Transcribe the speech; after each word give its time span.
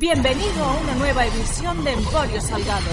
Bienvenido 0.00 0.64
a 0.64 0.76
una 0.80 0.94
nueva 0.94 1.26
edición 1.26 1.82
de 1.82 1.92
Emporio 1.92 2.40
Salgado. 2.40 2.86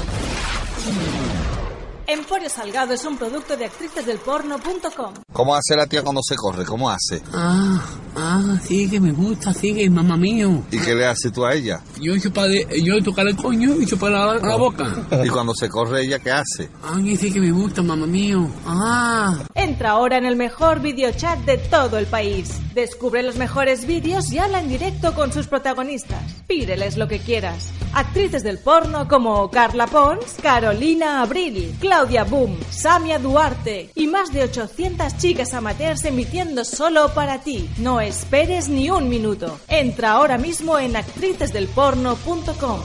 Emporio 2.07 2.50
Salgado 2.50 2.96
es 2.96 3.05
un 3.05 3.16
producto 3.16 3.55
de 3.55 3.66
actricesdelporno.com. 3.66 5.13
¿Cómo 5.31 5.54
hace 5.54 5.76
la 5.76 5.86
tía 5.86 6.02
cuando 6.02 6.21
se 6.23 6.36
corre? 6.36 6.66
¿Cómo 6.66 6.89
hace? 6.89 7.21
Ah, 7.31 7.80
ah, 8.16 8.59
sí 8.63 8.89
que 8.89 9.00
me 9.00 9.11
gusta, 9.11 9.54
sí 9.54 9.73
que 9.73 9.89
mamá 9.89 10.18
mío. 10.18 10.63
¿Y 10.71 10.79
qué 10.79 10.95
le 10.95 11.05
hace 11.05 11.31
tú 11.31 11.45
a 11.45 11.54
ella? 11.54 11.81
Yo 12.00 12.18
chupar, 12.18 12.49
yo 12.49 13.02
tocar 13.04 13.27
el 13.27 13.36
coño 13.36 13.75
y 13.80 13.86
chupar 13.86 14.11
la, 14.11 14.36
la 14.36 14.55
boca. 14.55 15.07
¿Y 15.23 15.30
cuando 15.30 15.54
se 15.54 15.70
corre 15.70 16.04
ella 16.04 16.20
qué 16.20 16.31
hace? 16.31 16.70
Ay, 16.84 17.16
sí 17.17 17.31
que 17.31 17.39
me 17.39 17.52
gusta, 17.52 17.81
mamá 17.81 18.05
mío. 18.05 18.49
Ah. 18.66 19.43
Entra 19.54 19.91
ahora 19.91 20.17
en 20.17 20.25
el 20.25 20.36
mejor 20.36 20.81
videochat 20.81 21.40
de 21.40 21.57
todo 21.57 21.98
el 21.98 22.05
país. 22.07 22.52
Descubre 22.73 23.23
los 23.23 23.38
mejores 23.38 23.85
vídeos 23.88 24.32
y 24.32 24.38
habla 24.38 24.59
en 24.59 24.68
directo 24.68 25.13
con 25.13 25.32
sus 25.32 25.48
protagonistas. 25.48 26.21
Pídeles 26.48 26.98
lo 26.98 27.07
que 27.07 27.20
quieras. 27.20 27.71
Actrices 27.93 28.43
del 28.43 28.57
porno 28.57 29.07
como 29.07 29.49
Carla 29.49 29.88
Pons, 29.88 30.35
Carolina 30.41 31.21
Abril, 31.21 31.73
Claudia 31.79 32.26
Boom, 32.26 32.57
Samia 32.70 33.18
Duarte 33.20 33.91
y 33.95 34.07
más 34.07 34.34
de 34.34 34.43
800 34.43 35.18
chicas 35.18 35.54
amateurs 35.54 36.04
emitiendo 36.04 36.66
solo 36.66 37.13
para 37.13 37.40
ti. 37.40 37.70
No 37.77 38.02
esperes 38.08 38.70
ni 38.70 38.90
un 38.90 39.09
minuto. 39.09 39.59
Entra 39.68 40.12
ahora 40.12 40.38
mismo 40.38 40.77
en 40.77 40.96
actricesdelporno.com. 40.96 42.80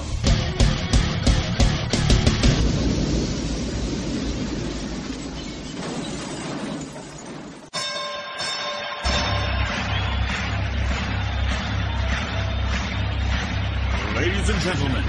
Ladies 14.15 14.51
and 14.51 14.61
gentlemen, 14.61 15.05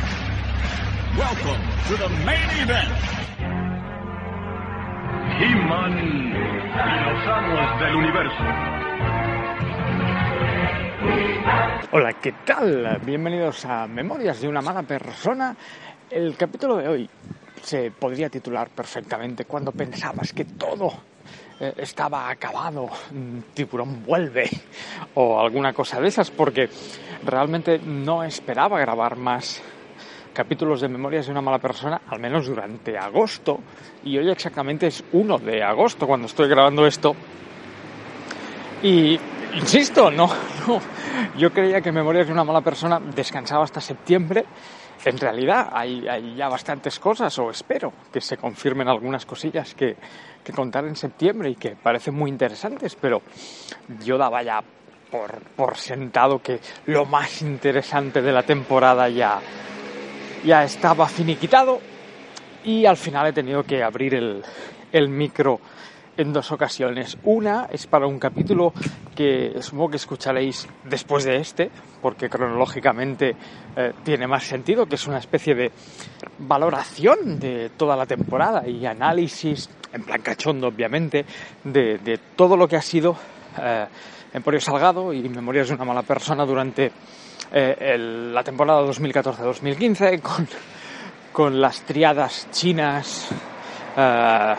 welcome 1.17 1.61
to 1.87 1.97
the 1.97 2.09
main 2.25 2.49
event. 2.63 2.91
He-Man 5.39 5.93
y 6.73 6.99
los 7.03 7.27
amos 7.27 7.79
del 7.81 7.95
universo. 7.95 8.90
Hola, 11.03 12.13
¿qué 12.21 12.33
tal? 12.45 12.99
Bienvenidos 13.03 13.65
a 13.65 13.87
Memorias 13.87 14.39
de 14.39 14.47
una 14.47 14.61
mala 14.61 14.83
persona. 14.83 15.55
El 16.09 16.37
capítulo 16.37 16.77
de 16.77 16.87
hoy 16.87 17.09
se 17.63 17.89
podría 17.91 18.29
titular 18.29 18.69
perfectamente 18.69 19.45
cuando 19.45 19.71
pensabas 19.71 20.31
que 20.31 20.45
todo 20.45 20.93
eh, 21.59 21.73
estaba 21.77 22.29
acabado, 22.29 22.85
mm, 22.85 23.53
tiburón 23.53 24.03
vuelve 24.05 24.47
o 25.15 25.39
alguna 25.39 25.73
cosa 25.73 25.99
de 25.99 26.07
esas, 26.07 26.29
porque 26.29 26.69
realmente 27.25 27.79
no 27.79 28.23
esperaba 28.23 28.79
grabar 28.79 29.15
más 29.15 29.61
capítulos 30.33 30.81
de 30.81 30.87
Memorias 30.87 31.25
de 31.25 31.31
una 31.31 31.41
mala 31.41 31.59
persona, 31.59 32.01
al 32.07 32.19
menos 32.19 32.45
durante 32.45 32.95
agosto, 32.97 33.59
y 34.03 34.17
hoy 34.17 34.29
exactamente 34.29 34.87
es 34.87 35.03
1 35.11 35.39
de 35.39 35.63
agosto 35.63 36.05
cuando 36.05 36.27
estoy 36.27 36.47
grabando 36.47 36.85
esto. 36.85 37.15
Y 38.83 39.19
insisto, 39.53 40.11
no, 40.11 40.27
no, 40.67 40.81
yo 41.37 41.51
creía 41.51 41.81
que 41.81 41.91
Memorias 41.91 42.27
de 42.27 42.33
una 42.33 42.43
mala 42.43 42.61
persona 42.61 42.99
descansaba 42.99 43.63
hasta 43.63 43.81
septiembre. 43.81 44.45
En 45.03 45.17
realidad 45.17 45.69
hay, 45.73 46.07
hay 46.07 46.35
ya 46.35 46.47
bastantes 46.47 46.99
cosas, 46.99 47.37
o 47.39 47.49
espero 47.49 47.91
que 48.13 48.21
se 48.21 48.37
confirmen 48.37 48.87
algunas 48.87 49.25
cosillas 49.25 49.73
que, 49.73 49.95
que 50.43 50.53
contar 50.53 50.85
en 50.85 50.95
septiembre 50.95 51.49
y 51.49 51.55
que 51.55 51.71
parecen 51.75 52.13
muy 52.13 52.29
interesantes, 52.29 52.95
pero 52.95 53.21
yo 54.03 54.17
daba 54.17 54.43
ya 54.43 54.63
por, 55.09 55.41
por 55.55 55.75
sentado 55.77 56.41
que 56.41 56.59
lo 56.85 57.05
más 57.05 57.41
interesante 57.41 58.21
de 58.21 58.31
la 58.31 58.43
temporada 58.43 59.09
ya, 59.09 59.39
ya 60.43 60.63
estaba 60.63 61.07
finiquitado 61.07 61.79
y 62.63 62.85
al 62.85 62.97
final 62.97 63.27
he 63.27 63.33
tenido 63.33 63.63
que 63.63 63.83
abrir 63.83 64.15
el, 64.15 64.43
el 64.91 65.09
micro 65.09 65.59
en 66.21 66.33
dos 66.33 66.51
ocasiones. 66.51 67.17
Una 67.23 67.67
es 67.71 67.87
para 67.87 68.07
un 68.07 68.19
capítulo 68.19 68.73
que 69.15 69.55
supongo 69.61 69.89
que 69.89 69.97
escucharéis 69.97 70.67
después 70.85 71.23
de 71.23 71.37
este, 71.37 71.69
porque 72.01 72.29
cronológicamente 72.29 73.35
eh, 73.75 73.93
tiene 74.03 74.27
más 74.27 74.43
sentido, 74.43 74.85
que 74.85 74.95
es 74.95 75.07
una 75.07 75.17
especie 75.17 75.55
de 75.55 75.71
valoración 76.39 77.39
de 77.39 77.71
toda 77.75 77.95
la 77.95 78.05
temporada 78.05 78.67
y 78.67 78.85
análisis, 78.85 79.69
en 79.91 80.03
plan 80.03 80.21
cachondo 80.21 80.67
obviamente, 80.67 81.25
de, 81.63 82.19
todo 82.35 82.55
lo 82.55 82.67
que 82.67 82.77
ha 82.77 82.81
sido 82.81 83.15
eh, 83.59 83.85
Emporio 84.33 84.61
Salgado 84.61 85.11
y 85.11 85.27
Memorias 85.27 85.67
de 85.67 85.75
una 85.75 85.85
mala 85.85 86.03
persona 86.03 86.45
durante 86.45 86.91
eh, 87.51 87.97
la 88.31 88.43
temporada 88.43 88.81
2014-2015 88.83 90.21
con, 90.21 90.47
con 91.33 91.61
las 91.61 91.81
triadas 91.81 92.47
chinas, 92.51 93.29
eh, 93.97 94.55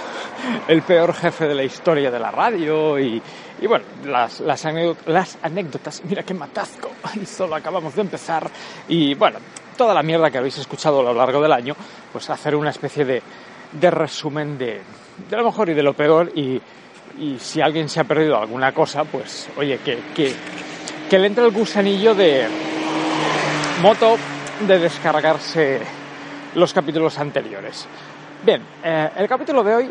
el 0.68 0.82
peor 0.82 1.14
jefe 1.14 1.46
de 1.46 1.54
la 1.54 1.64
historia 1.64 2.10
de 2.10 2.18
la 2.18 2.30
radio 2.30 2.98
y, 2.98 3.20
y 3.60 3.66
bueno, 3.66 3.84
las, 4.04 4.40
las, 4.40 4.64
las 5.06 5.38
anécdotas, 5.42 6.02
mira 6.04 6.22
qué 6.22 6.34
matazco, 6.34 6.90
y 7.20 7.26
solo 7.26 7.54
acabamos 7.56 7.94
de 7.94 8.02
empezar. 8.02 8.50
Y 8.88 9.14
bueno, 9.14 9.38
toda 9.76 9.94
la 9.94 10.02
mierda 10.02 10.30
que 10.30 10.38
habéis 10.38 10.58
escuchado 10.58 11.00
a 11.00 11.04
lo 11.04 11.14
largo 11.14 11.40
del 11.40 11.52
año, 11.52 11.74
pues 12.12 12.28
hacer 12.30 12.56
una 12.56 12.70
especie 12.70 13.04
de, 13.04 13.22
de 13.72 13.90
resumen 13.90 14.58
de, 14.58 14.80
de 15.30 15.36
lo 15.36 15.44
mejor 15.44 15.68
y 15.70 15.74
de 15.74 15.82
lo 15.82 15.94
peor. 15.94 16.32
Y, 16.34 16.60
y 17.18 17.38
si 17.38 17.60
alguien 17.60 17.88
se 17.88 18.00
ha 18.00 18.04
perdido 18.04 18.38
alguna 18.38 18.72
cosa, 18.72 19.04
pues 19.04 19.48
oye, 19.56 19.78
que, 19.78 19.98
que, 20.14 20.34
que 21.08 21.18
le 21.18 21.26
entre 21.26 21.44
el 21.44 21.50
gusanillo 21.50 22.14
de 22.14 22.46
moto 23.80 24.16
de 24.66 24.78
descargarse 24.78 25.80
los 26.54 26.72
capítulos 26.72 27.18
anteriores. 27.18 27.86
Bien, 28.44 28.60
eh, 28.82 29.08
el 29.18 29.28
capítulo 29.28 29.62
de 29.62 29.72
hoy 29.72 29.90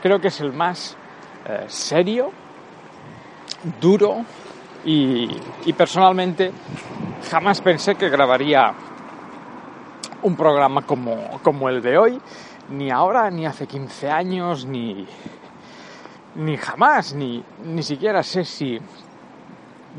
creo 0.00 0.18
que 0.18 0.28
es 0.28 0.40
el 0.40 0.50
más 0.50 0.96
eh, 1.46 1.66
serio, 1.66 2.32
duro 3.78 4.24
y, 4.82 5.28
y 5.66 5.72
personalmente 5.74 6.50
jamás 7.30 7.60
pensé 7.60 7.96
que 7.96 8.08
grabaría 8.08 8.72
un 10.22 10.36
programa 10.36 10.80
como, 10.86 11.38
como 11.42 11.68
el 11.68 11.82
de 11.82 11.98
hoy, 11.98 12.18
ni 12.70 12.90
ahora, 12.90 13.30
ni 13.30 13.44
hace 13.44 13.66
15 13.66 14.10
años, 14.10 14.64
ni, 14.64 15.06
ni 16.34 16.56
jamás, 16.56 17.12
ni, 17.12 17.44
ni 17.62 17.82
siquiera 17.82 18.22
sé 18.22 18.42
si 18.46 18.78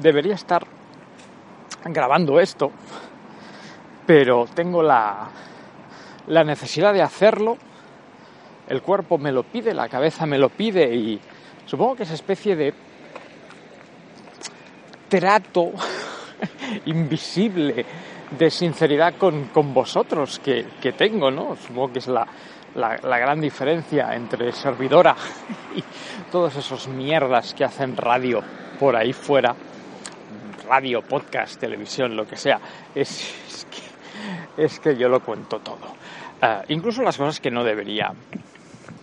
debería 0.01 0.34
estar 0.34 0.66
grabando 1.85 2.40
esto, 2.40 2.72
pero 4.07 4.47
tengo 4.56 4.81
la, 4.81 5.28
la 6.29 6.44
necesidad 6.44 6.94
de 6.94 7.01
hacerlo, 7.01 7.57
el 8.67 8.81
cuerpo 8.81 9.17
me 9.17 9.31
lo 9.31 9.44
pide, 9.44 9.73
la 9.73 9.90
cabeza 9.90 10.25
me 10.25 10.38
lo 10.38 10.50
pide 10.50 10.95
y 10.95 11.19
supongo 11.66 11.95
que 11.97 12.03
esa 12.03 12.13
especie 12.13 12.56
de 12.56 12.73
trato 15.09 15.72
invisible 16.85 17.85
de 18.38 18.50
sinceridad 18.51 19.16
con, 19.17 19.45
con 19.45 19.73
vosotros 19.73 20.40
que, 20.40 20.67
que 20.79 20.91
tengo, 20.91 21.31
¿no? 21.31 21.56
Supongo 21.56 21.94
que 21.94 22.00
es 22.00 22.07
la, 22.07 22.28
la, 22.75 23.17
gran 23.17 23.41
diferencia 23.41 24.13
entre 24.13 24.51
servidora 24.51 25.16
y 25.75 25.84
todos 26.31 26.56
esos 26.56 26.88
mierdas 26.88 27.56
que 27.56 27.66
hacen 27.66 27.97
radio 27.97 28.41
por 28.79 28.96
ahí 28.96 29.13
fuera, 29.13 29.56
radio, 30.67 31.01
podcast, 31.01 31.59
televisión, 31.59 32.16
lo 32.16 32.28
que 32.28 32.38
sea, 32.38 32.59
es, 32.94 33.34
es, 33.47 33.66
que, 33.66 34.63
es 34.63 34.79
que 34.79 34.96
yo 34.96 35.09
lo 35.09 35.22
cuento 35.22 35.59
todo. 35.59 35.97
Ah, 36.41 36.63
incluso 36.69 37.01
las 37.01 37.17
cosas 37.17 37.39
que 37.39 37.51
no 37.51 37.63
debería 37.63 38.13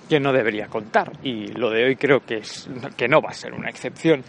que 0.08 0.20
no 0.20 0.32
debería 0.32 0.68
contar. 0.68 1.12
Y 1.22 1.48
lo 1.48 1.70
de 1.70 1.84
hoy 1.84 1.96
creo 1.96 2.20
que 2.24 2.38
es 2.38 2.68
que 2.96 3.08
no 3.08 3.20
va 3.20 3.30
a 3.30 3.34
ser 3.34 3.52
una 3.52 3.68
excepción. 3.68 4.24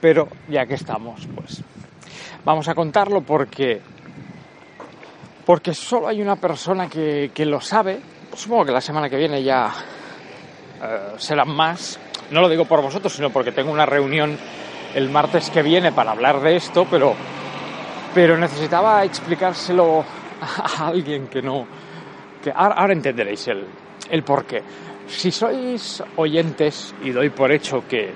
Pero 0.00 0.28
ya 0.48 0.66
que 0.66 0.74
estamos 0.74 1.26
pues 1.34 1.62
vamos 2.44 2.68
a 2.68 2.74
contarlo 2.74 3.20
porque 3.20 3.80
porque 5.44 5.72
solo 5.72 6.08
hay 6.08 6.20
una 6.20 6.36
persona 6.36 6.88
que, 6.88 7.30
que 7.34 7.44
lo 7.44 7.60
sabe. 7.60 8.00
Supongo 8.34 8.66
que 8.66 8.72
la 8.72 8.80
semana 8.80 9.08
que 9.08 9.16
viene 9.16 9.42
ya 9.42 9.72
eh, 10.82 11.14
serán 11.18 11.50
más. 11.50 11.98
No 12.30 12.40
lo 12.40 12.48
digo 12.48 12.64
por 12.64 12.82
vosotros 12.82 13.12
sino 13.12 13.30
porque 13.30 13.52
tengo 13.52 13.70
una 13.70 13.86
reunión 13.86 14.36
el 14.94 15.10
martes 15.10 15.50
que 15.50 15.62
viene 15.62 15.92
para 15.92 16.12
hablar 16.12 16.40
de 16.40 16.56
esto 16.56 16.86
pero 16.90 17.14
pero 18.14 18.38
necesitaba 18.38 19.04
explicárselo 19.04 20.02
a 20.40 20.86
alguien 20.88 21.28
que 21.28 21.42
no 21.42 21.66
que 22.42 22.50
ahora, 22.54 22.74
ahora 22.74 22.92
entenderéis 22.92 23.48
el, 23.48 23.64
el 24.10 24.22
por 24.22 24.44
qué 24.44 24.62
si 25.08 25.32
sois 25.32 26.02
oyentes 26.16 26.94
y 27.02 27.10
doy 27.10 27.30
por 27.30 27.50
hecho 27.50 27.82
que 27.88 28.12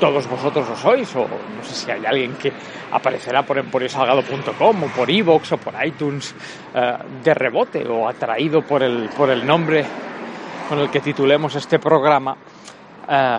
todos 0.00 0.28
vosotros 0.28 0.68
lo 0.68 0.76
sois, 0.76 1.14
o 1.16 1.20
no 1.20 1.62
sé 1.62 1.74
si 1.74 1.90
hay 1.90 2.04
alguien 2.04 2.34
que 2.34 2.52
aparecerá 2.90 3.42
por 3.42 3.58
emporiosalgado.com 3.58 4.82
o 4.82 4.86
por 4.88 5.08
iVoox 5.08 5.52
o 5.52 5.56
por 5.56 5.74
iTunes 5.86 6.34
eh, 6.74 6.98
de 7.22 7.34
rebote 7.34 7.86
o 7.86 8.08
atraído 8.08 8.62
por 8.62 8.82
el, 8.82 9.08
por 9.16 9.30
el 9.30 9.46
nombre 9.46 9.84
con 10.68 10.80
el 10.80 10.90
que 10.90 11.00
titulemos 11.00 11.54
este 11.54 11.78
programa. 11.78 12.36
Eh, 13.08 13.38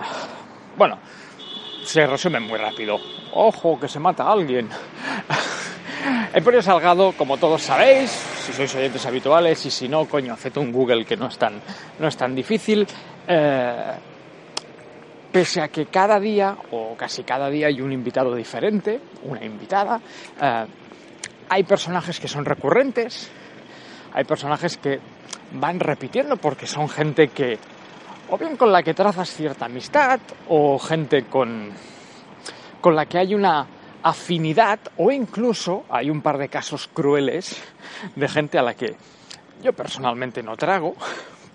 bueno, 0.76 0.98
se 1.84 2.06
resume 2.06 2.40
muy 2.40 2.58
rápido. 2.58 2.98
Ojo, 3.32 3.78
que 3.78 3.88
se 3.88 4.00
mata 4.00 4.24
a 4.24 4.32
alguien. 4.32 4.68
Emporio 6.32 6.60
Salgado, 6.60 7.12
como 7.12 7.36
todos 7.36 7.62
sabéis, 7.62 8.10
si 8.10 8.52
sois 8.52 8.74
oyentes 8.74 9.04
habituales 9.06 9.64
y 9.66 9.70
si 9.70 9.88
no, 9.88 10.06
coño, 10.06 10.34
haced 10.34 10.56
un 10.56 10.72
Google 10.72 11.04
que 11.04 11.16
no 11.16 11.28
es 11.28 11.38
tan, 11.38 11.60
no 11.98 12.08
es 12.08 12.16
tan 12.16 12.34
difícil. 12.34 12.86
Eh, 13.26 13.92
pese 15.32 15.60
a 15.60 15.68
que 15.68 15.86
cada 15.86 16.18
día, 16.18 16.56
o 16.70 16.94
casi 16.96 17.22
cada 17.22 17.48
día, 17.48 17.68
hay 17.68 17.80
un 17.80 17.92
invitado 17.92 18.34
diferente, 18.34 19.00
una 19.24 19.44
invitada, 19.44 20.00
eh, 20.40 20.66
hay 21.48 21.62
personajes 21.64 22.18
que 22.18 22.28
son 22.28 22.44
recurrentes, 22.44 23.30
hay 24.12 24.24
personajes 24.24 24.76
que 24.78 24.98
van 25.52 25.78
repitiendo 25.78 26.36
porque 26.36 26.66
son 26.66 26.88
gente 26.88 27.28
que, 27.28 27.58
o 28.30 28.38
bien 28.38 28.56
con 28.56 28.72
la 28.72 28.82
que 28.82 28.94
trazas 28.94 29.30
cierta 29.30 29.66
amistad, 29.66 30.20
o 30.48 30.78
gente 30.78 31.24
con, 31.24 31.70
con 32.80 32.96
la 32.96 33.06
que 33.06 33.18
hay 33.18 33.34
una 33.34 33.66
afinidad, 34.08 34.78
o 34.98 35.10
incluso 35.10 35.84
hay 35.90 36.10
un 36.10 36.22
par 36.22 36.38
de 36.38 36.48
casos 36.48 36.86
crueles 36.86 37.60
de 38.14 38.28
gente 38.28 38.56
a 38.56 38.62
la 38.62 38.74
que 38.74 38.94
yo 39.64 39.72
personalmente 39.72 40.44
no 40.44 40.56
trago, 40.56 40.94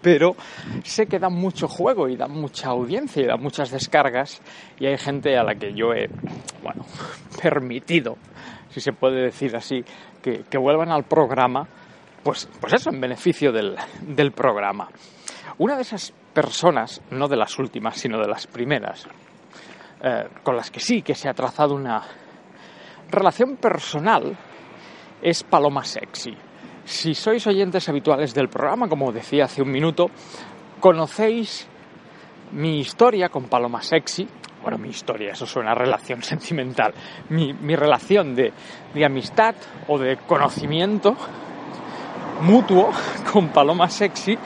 pero 0.02 0.36
sé 0.84 1.06
que 1.06 1.18
dan 1.18 1.32
mucho 1.32 1.70
juego 1.70 2.10
y 2.10 2.18
dan 2.18 2.32
mucha 2.32 2.68
audiencia 2.68 3.24
y 3.24 3.26
dan 3.26 3.42
muchas 3.42 3.72
descargas 3.72 4.42
y 4.78 4.86
hay 4.86 4.98
gente 4.98 5.38
a 5.38 5.44
la 5.44 5.56
que 5.56 5.74
yo 5.74 5.94
he, 5.94 6.10
bueno, 6.62 6.86
permitido, 7.42 8.18
si 8.70 8.82
se 8.82 8.92
puede 8.92 9.22
decir 9.22 9.56
así, 9.56 9.86
que, 10.22 10.58
vuelvan 10.58 10.92
al 10.92 11.04
programa, 11.04 11.66
pues, 12.22 12.50
pues 12.60 12.74
eso, 12.74 12.90
en 12.90 13.00
beneficio 13.00 13.54
del, 13.54 13.78
del 14.02 14.34
programa. 14.34 14.90
Una 15.58 15.78
de 15.78 15.84
esas 15.84 16.14
personas, 16.34 17.02
no 17.12 17.30
de 17.30 17.38
las 17.38 17.58
últimas, 17.58 17.96
sino 17.98 18.20
de 18.20 18.28
las 18.28 18.46
primeras, 18.46 19.08
eh, 20.04 20.28
con 20.44 20.58
las 20.58 20.70
que 20.70 20.82
sí 20.82 21.02
que 21.02 21.16
se 21.16 21.30
ha 21.30 21.34
trazado 21.34 21.76
una 21.76 22.04
relación 23.12 23.58
personal, 23.58 24.36
es 25.22 25.44
Paloma 25.44 25.84
Sexy. 25.84 26.36
Si 26.84 27.14
sois 27.14 27.46
oyentes 27.46 27.88
habituales 27.90 28.34
del 28.34 28.50
programa, 28.50 28.90
como 28.90 29.12
decía 29.12 29.46
hace 29.46 29.62
un 29.62 29.72
minuto, 29.72 30.10
conocéis 30.80 31.68
mi 32.54 32.80
historia 32.80 33.30
con 33.30 33.46
Paloma 33.46 33.82
Sexy. 33.82 34.28
Bueno, 34.64 34.78
mi 34.78 34.90
historia, 34.90 35.32
eso 35.32 35.46
suena 35.46 35.72
a 35.72 35.76
relación 35.76 36.24
sentimental. 36.24 36.94
Mi, 37.30 37.54
relación 37.76 38.36
de 38.36 38.54
amistad 39.06 39.56
o 39.88 39.98
de 39.98 40.18
conocimiento 40.18 41.16
mutuo 42.42 42.92
con 43.32 43.50
Paloma 43.50 43.90
Sexy 43.90 44.38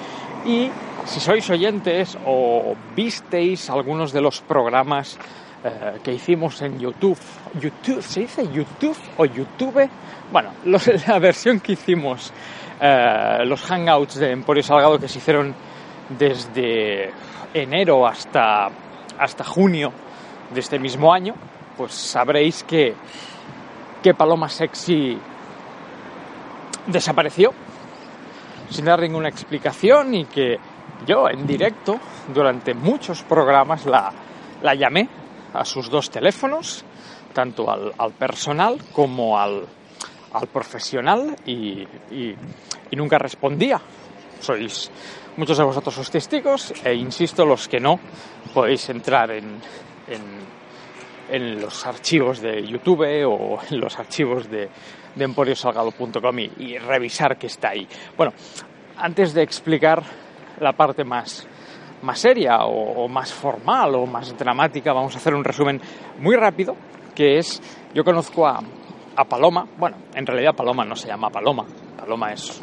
y 0.46 0.70
si 1.06 1.20
sois 1.20 1.50
oyentes 1.50 2.18
o 2.26 2.76
visteis 2.96 3.70
algunos 3.70 4.12
de 4.12 4.22
los 4.22 4.42
programas 4.42 5.18
eh, 5.68 6.00
que 6.04 6.14
hicimos 6.14 6.62
en 6.62 6.78
YouTube, 6.78 7.18
YouTube, 7.60 8.00
¿se 8.04 8.20
dice 8.20 8.48
YouTube 8.54 8.96
o 9.18 9.26
YouTube? 9.26 9.90
Bueno, 10.32 10.52
la 11.08 11.18
versión 11.18 11.60
que 11.60 11.72
hicimos, 11.72 12.32
eh, 12.80 13.40
los 13.46 13.64
hangouts 13.64 14.20
de 14.20 14.32
Emporio 14.32 14.62
Salgado 14.62 15.00
que 15.00 15.08
se 15.08 15.18
hicieron 15.18 15.56
desde 16.10 17.10
enero 17.52 18.06
hasta, 18.06 18.68
hasta 19.18 19.44
junio 19.44 19.92
de 20.54 20.60
este 20.60 20.78
mismo 20.78 21.12
año, 21.12 21.34
pues 21.76 21.94
sabréis 21.94 22.64
que, 22.64 22.94
que 24.04 24.14
Paloma 24.14 24.50
Sexy 24.50 25.18
desapareció 26.86 27.52
sin 28.70 28.86
dar 28.86 29.00
ninguna 29.00 29.30
explicación 29.30 30.14
y 30.14 30.26
que 30.26 30.60
yo 31.08 31.28
en 31.28 31.48
directo 31.48 32.00
durante 32.32 32.76
muchos 32.76 33.24
programas 33.24 33.88
la, 33.88 34.14
la 34.62 34.76
llamé 34.76 35.25
a 35.56 35.66
sus 35.66 35.90
dos 35.90 36.10
teléfonos, 36.10 36.84
tanto 37.34 37.70
al, 37.72 37.94
al 37.98 38.12
personal 38.14 38.78
como 38.94 39.40
al, 39.40 39.66
al 40.34 40.48
profesional 40.48 41.36
y, 41.46 41.82
y- 42.12 42.36
y 42.92 42.96
nunca 42.96 43.18
respondía. 43.18 43.80
Sois 44.40 44.92
muchos 45.38 45.58
de 45.58 45.64
vosotros 45.64 45.96
sois 45.96 46.12
testigos 46.12 46.74
e 46.84 46.94
insisto, 46.94 47.46
los 47.46 47.68
que 47.68 47.80
no 47.80 48.00
podéis 48.54 48.88
entrar 48.90 49.32
en, 49.32 49.60
en, 50.08 50.22
en 51.30 51.62
los 51.62 51.86
archivos 51.86 52.40
de 52.42 52.66
YouTube 52.66 53.04
o 53.28 53.60
en 53.70 53.80
los 53.80 53.98
archivos 53.98 54.50
de, 54.50 54.70
de 55.16 55.24
emporiosalgado.com 55.26 56.40
y, 56.40 56.52
y 56.60 56.78
revisar 56.78 57.38
que 57.38 57.48
está 57.48 57.70
ahí. 57.70 57.88
Bueno, 58.16 58.34
antes 58.98 59.34
de 59.34 59.42
explicar 59.42 60.04
la 60.60 60.74
parte 60.74 61.04
más, 61.04 61.48
más 62.06 62.20
seria 62.20 62.64
o, 62.66 63.04
o 63.04 63.08
más 63.08 63.34
formal 63.34 63.96
o 63.96 64.06
más 64.06 64.38
dramática, 64.38 64.94
vamos 64.94 65.16
a 65.16 65.18
hacer 65.18 65.34
un 65.34 65.44
resumen 65.44 65.82
muy 66.20 66.36
rápido, 66.36 66.76
que 67.14 67.38
es, 67.38 67.62
yo 67.94 68.04
conozco 68.04 68.48
a, 68.48 68.62
a 69.16 69.24
Paloma, 69.26 69.68
bueno, 69.78 69.98
en 70.14 70.26
realidad 70.26 70.56
Paloma 70.56 70.86
no 70.86 70.96
se 70.96 71.08
llama 71.08 71.30
Paloma, 71.30 71.66
Paloma 71.98 72.32
es 72.32 72.62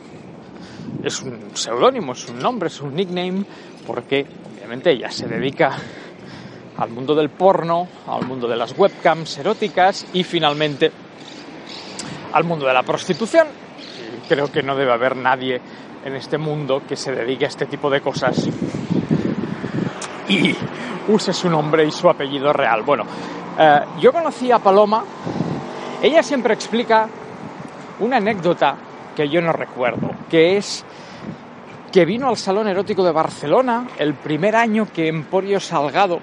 es 1.03 1.21
un 1.23 1.57
seudónimo, 1.57 2.13
es 2.13 2.29
un 2.29 2.39
nombre, 2.39 2.69
es 2.69 2.81
un 2.81 2.95
nickname, 2.95 3.45
porque 3.87 4.25
obviamente 4.57 4.93
ella 4.93 5.11
se 5.11 5.27
dedica 5.27 5.77
al 6.77 6.91
mundo 6.91 7.15
del 7.15 7.29
porno, 7.29 7.89
al 8.07 8.27
mundo 8.27 8.49
de 8.49 8.57
las 8.57 8.77
webcams 8.79 9.39
eróticas 9.39 10.07
y 10.13 10.25
finalmente 10.25 10.91
al 12.33 12.45
mundo 12.45 12.67
de 12.67 12.73
la 12.73 12.83
prostitución. 12.83 13.49
Creo 14.29 14.51
que 14.51 14.63
no 14.63 14.77
debe 14.77 14.93
haber 14.93 15.17
nadie 15.17 15.61
en 16.05 16.15
este 16.15 16.39
mundo 16.39 16.83
que 16.89 16.97
se 16.97 17.13
dedique 17.13 17.45
a 17.45 17.49
este 17.49 17.67
tipo 17.67 17.91
de 17.91 18.01
cosas 18.01 18.49
y 20.29 20.55
use 21.09 21.33
su 21.33 21.49
nombre 21.49 21.85
y 21.85 21.91
su 21.91 22.09
apellido 22.09 22.53
real. 22.53 22.83
Bueno, 22.83 23.05
eh, 23.59 23.81
yo 24.01 24.13
conocí 24.13 24.51
a 24.51 24.59
Paloma, 24.59 25.05
ella 26.03 26.23
siempre 26.23 26.55
explica 26.55 27.09
una 28.01 28.17
anécdota 28.17 28.77
que 29.15 29.29
yo 29.29 29.41
no 29.41 29.53
recuerdo, 29.53 30.11
que 30.31 30.57
es 30.57 30.85
que 31.93 32.05
vino 32.07 32.29
al 32.29 32.39
Salón 32.39 32.69
Erótico 32.69 33.05
de 33.05 33.13
Barcelona 33.13 33.87
el 33.99 34.15
primer 34.15 34.57
año 34.57 34.89
que 34.93 35.09
Emporio 35.09 35.61
Salgado 35.61 36.21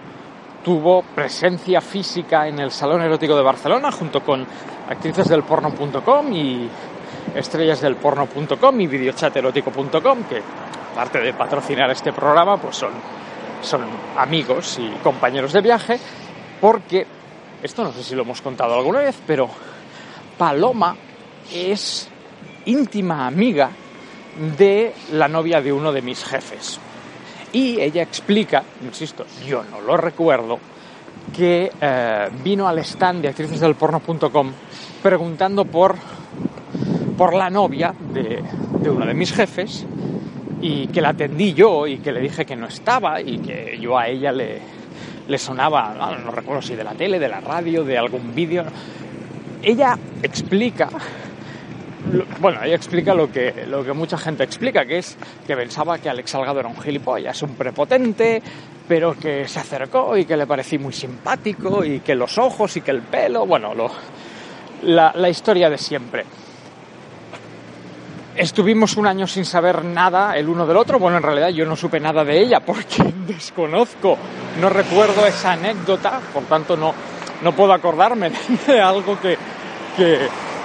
tuvo 0.64 1.04
presencia 1.04 1.80
física 1.80 2.48
en 2.48 2.60
el 2.60 2.72
Salón 2.72 3.02
Erótico 3.04 3.36
de 3.36 3.44
Barcelona 3.44 3.92
junto 3.92 4.22
con 4.22 4.46
actrices 4.90 5.28
del 5.30 5.44
porno.com 5.44 6.34
y 6.34 6.68
estrellas 7.36 7.82
del 7.82 7.96
porno.com 7.96 8.82
y 8.82 8.88
videochaterótico.com 8.88 10.24
que 10.24 10.42
aparte 10.92 11.20
de 11.20 11.34
patrocinar 11.34 11.92
este 11.92 12.12
programa 12.12 12.58
pues 12.58 12.76
son, 12.76 12.92
son 13.62 13.82
amigos 14.18 14.80
y 14.80 14.90
compañeros 15.04 15.54
de 15.54 15.62
viaje 15.62 16.00
porque 16.62 17.06
esto 17.62 17.84
no 17.84 17.92
sé 17.92 18.04
si 18.04 18.16
lo 18.16 18.22
hemos 18.24 18.42
contado 18.42 18.76
alguna 18.76 19.00
vez 19.00 19.16
pero 19.26 19.50
Paloma 20.38 20.96
es 21.54 22.08
íntima 22.66 23.28
amiga 23.28 23.72
de 24.58 24.94
la 25.12 25.28
novia 25.28 25.62
de 25.62 25.74
uno 25.74 25.92
de 25.92 26.02
mis 26.02 26.24
jefes. 26.24 26.80
Y 27.52 27.80
ella 27.82 28.04
explica, 28.04 28.64
insisto, 28.84 29.26
yo 29.46 29.64
no 29.64 29.82
lo 29.82 29.98
recuerdo, 29.98 30.60
que 31.36 31.72
eh, 31.82 32.30
vino 32.44 32.68
al 32.68 32.80
stand 32.80 33.22
de 33.22 33.28
actricesdelporno.com 33.30 34.52
preguntando 35.02 35.66
por, 35.66 35.96
por 37.18 37.34
la 37.34 37.50
novia 37.50 37.94
de, 38.14 38.44
de 38.80 38.90
uno 38.90 39.06
de 39.06 39.14
mis 39.14 39.34
jefes 39.34 39.86
y 40.62 40.88
que 40.88 41.02
la 41.02 41.10
atendí 41.10 41.54
yo 41.54 41.88
y 41.88 41.98
que 41.98 42.12
le 42.12 42.22
dije 42.22 42.46
que 42.46 42.56
no 42.56 42.68
estaba 42.68 43.22
y 43.22 43.40
que 43.40 43.78
yo 43.80 43.98
a 43.98 44.08
ella 44.08 44.32
le, 44.32 44.60
le 45.28 45.38
sonaba, 45.38 45.94
no, 45.98 46.18
no 46.18 46.32
recuerdo 46.32 46.62
si 46.62 46.76
de 46.76 46.84
la 46.84 46.94
tele, 46.94 47.20
de 47.20 47.30
la 47.30 47.40
radio, 47.40 47.84
de 47.84 47.98
algún 47.98 48.34
vídeo. 48.34 48.66
Ella 49.62 49.98
explica 50.24 50.90
bueno, 52.40 52.64
ella 52.64 52.76
explica 52.76 53.14
lo 53.14 53.32
que, 53.32 53.66
lo 53.68 53.84
que 53.84 53.94
mucha 53.94 54.18
gente 54.18 54.44
explica, 54.44 54.86
que 54.86 54.98
es 55.00 55.18
que 55.46 55.56
pensaba 55.56 56.00
que 56.00 56.10
Alex 56.10 56.32
Salgado 56.32 56.60
era 56.60 56.70
un 56.70 56.80
gilipollas, 56.80 57.42
un 57.44 57.56
prepotente, 57.56 58.42
pero 58.88 59.16
que 59.18 59.48
se 59.48 59.60
acercó 59.60 60.18
y 60.18 60.26
que 60.26 60.36
le 60.36 60.48
parecí 60.48 60.78
muy 60.78 60.94
simpático 60.94 61.84
y 61.84 62.00
que 62.00 62.16
los 62.16 62.38
ojos 62.38 62.76
y 62.78 62.82
que 62.82 62.92
el 62.92 63.02
pelo, 63.02 63.46
bueno, 63.46 63.76
lo, 63.76 63.92
la 64.82 65.30
historia 65.30 65.70
de 65.70 65.78
siempre. 65.78 66.26
Estuvimos 68.40 68.96
un 68.96 69.06
año 69.06 69.28
sin 69.28 69.44
saber 69.44 69.84
nada 69.84 70.38
el 70.38 70.48
uno 70.48 70.66
del 70.66 70.78
otro. 70.78 70.98
Bueno, 70.98 71.18
en 71.18 71.24
realidad 71.24 71.50
yo 71.50 71.66
no 71.66 71.76
supe 71.76 72.00
nada 72.00 72.24
de 72.24 72.40
ella 72.40 72.62
porque 72.62 73.04
desconozco, 73.28 74.18
no 74.62 74.70
recuerdo 74.70 75.26
esa 75.26 75.52
anécdota, 75.52 76.22
por 76.34 76.44
tanto 76.44 76.78
no, 76.78 76.94
no 77.42 77.52
puedo 77.52 77.74
acordarme 77.74 78.32
de 78.68 78.80
algo 78.80 79.20
que, 79.20 79.38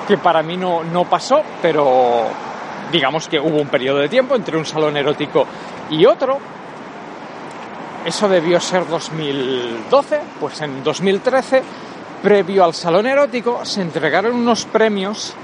que, 0.07 0.17
para 0.19 0.41
mí 0.45 0.57
no, 0.57 0.85
no 0.85 1.03
pasó, 1.07 1.43
pero 1.61 2.27
digamos 2.93 3.27
que 3.27 3.41
hubo 3.41 3.61
un 3.61 3.67
periodo 3.67 3.99
de 3.99 4.09
tiempo 4.09 4.37
entre 4.37 4.57
un 4.57 4.65
salón 4.65 4.97
erótico 4.97 5.45
y 5.91 6.07
otro. 6.07 6.39
Eso 8.05 8.29
debió 8.29 8.61
ser 8.61 8.87
2012, 8.87 10.21
pues 10.39 10.61
en 10.61 10.85
2013, 10.85 11.61
previo 12.23 12.63
al 12.63 12.75
salón 12.75 13.09
erótico, 13.09 13.65
se 13.65 13.83
entregaron 13.83 14.37
unos 14.37 14.65
premios 14.65 15.35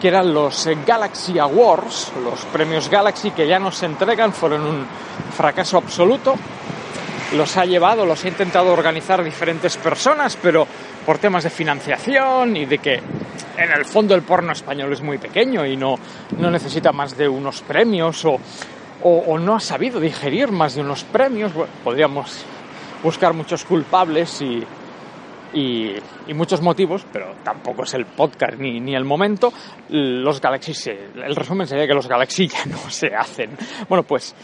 que 0.00 0.08
eran 0.08 0.32
los 0.32 0.66
eh, 0.66 0.76
Galaxy 0.86 1.38
Awards, 1.38 2.12
los 2.22 2.44
premios 2.46 2.88
Galaxy 2.88 3.30
que 3.30 3.46
ya 3.46 3.58
no 3.58 3.72
se 3.72 3.86
entregan, 3.86 4.32
fueron 4.32 4.64
un 4.64 4.86
fracaso 5.36 5.78
absoluto. 5.78 6.34
Los 7.34 7.56
ha 7.56 7.64
llevado, 7.64 8.06
los 8.06 8.24
ha 8.24 8.28
intentado 8.28 8.72
organizar 8.72 9.22
diferentes 9.22 9.76
personas, 9.76 10.38
pero 10.40 10.66
por 11.04 11.18
temas 11.18 11.44
de 11.44 11.50
financiación 11.50 12.56
y 12.56 12.64
de 12.64 12.78
que 12.78 12.94
en 13.56 13.70
el 13.70 13.84
fondo 13.84 14.14
el 14.14 14.22
porno 14.22 14.52
español 14.52 14.92
es 14.92 15.02
muy 15.02 15.18
pequeño 15.18 15.66
y 15.66 15.76
no, 15.76 15.98
no 16.38 16.50
necesita 16.50 16.92
más 16.92 17.16
de 17.16 17.28
unos 17.28 17.60
premios 17.60 18.24
o, 18.24 18.38
o, 19.02 19.18
o 19.26 19.38
no 19.38 19.56
ha 19.56 19.60
sabido 19.60 20.00
digerir 20.00 20.50
más 20.50 20.74
de 20.74 20.80
unos 20.80 21.04
premios. 21.04 21.52
Bueno, 21.52 21.70
podríamos 21.84 22.44
buscar 23.02 23.34
muchos 23.34 23.64
culpables 23.64 24.40
y, 24.40 24.64
y, 25.54 25.92
y 26.26 26.34
muchos 26.34 26.60
motivos, 26.62 27.04
pero 27.12 27.34
tampoco 27.42 27.84
es 27.84 27.94
el 27.94 28.04
podcast 28.06 28.58
ni, 28.58 28.80
ni 28.80 28.94
el 28.94 29.04
momento. 29.04 29.52
Los 29.88 30.40
Galaxy, 30.40 30.74
se- 30.74 31.08
el 31.14 31.34
resumen 31.36 31.66
sería 31.66 31.86
que 31.86 31.94
los 31.94 32.06
Galaxy 32.08 32.48
ya 32.48 32.64
no 32.66 32.78
se 32.90 33.14
hacen. 33.14 33.50
Bueno, 33.88 34.02
pues 34.02 34.34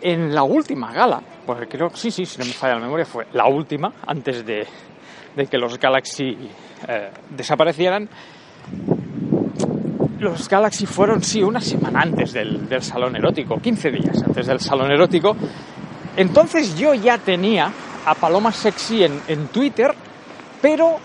en 0.00 0.34
la 0.34 0.42
última 0.42 0.92
gala, 0.92 1.20
porque 1.46 1.66
creo 1.66 1.90
sí, 1.94 2.10
sí, 2.10 2.26
si 2.26 2.38
no 2.38 2.44
me 2.44 2.52
falla 2.52 2.74
la 2.74 2.80
memoria, 2.82 3.04
fue 3.06 3.26
la 3.32 3.46
última, 3.46 3.92
antes 4.06 4.44
de, 4.44 4.66
de 5.34 5.46
que 5.46 5.58
los 5.58 5.78
Galaxy 5.78 6.36
eh, 6.86 7.10
desaparecieran. 7.30 8.08
Los 10.18 10.48
Galaxy 10.48 10.86
fueron, 10.86 11.22
sí, 11.22 11.42
una 11.42 11.60
semana 11.60 12.00
antes 12.00 12.32
del, 12.32 12.68
del 12.68 12.82
salón 12.82 13.16
erótico, 13.16 13.58
15 13.58 13.90
días 13.90 14.22
antes 14.22 14.46
del 14.46 14.60
salón 14.60 14.90
erótico. 14.90 15.36
Entonces 16.16 16.76
yo 16.78 16.94
ya 16.94 17.18
tenía 17.18 17.70
a 18.06 18.14
Paloma 18.14 18.50
Sexy 18.50 19.04
en, 19.04 19.20
en 19.28 19.48
Twitter, 19.48 19.94
pero, 20.60 20.96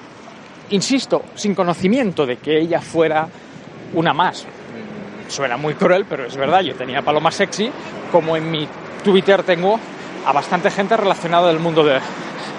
insisto, 0.70 1.24
sin 1.36 1.55
conocimiento 1.55 2.25
de 2.25 2.38
que 2.38 2.60
ella 2.60 2.81
fuera 2.81 3.27
una 3.93 4.13
más. 4.13 4.46
Suena 5.27 5.58
muy 5.58 5.74
cruel, 5.75 6.05
pero 6.10 6.25
es 6.25 6.36
verdad, 6.36 6.62
yo 6.62 6.75
tenía 6.75 7.01
Paloma 7.01 7.31
Sexy, 7.31 7.72
como 8.12 8.36
en 8.36 8.51
mi 8.51 8.67
Twitter 9.03 9.43
tengo 9.43 9.79
a 10.25 10.31
bastante 10.31 10.70
gente 10.70 10.96
relacionada 10.98 11.48
del 11.48 11.60
mundo 11.60 11.84
de, 11.84 12.00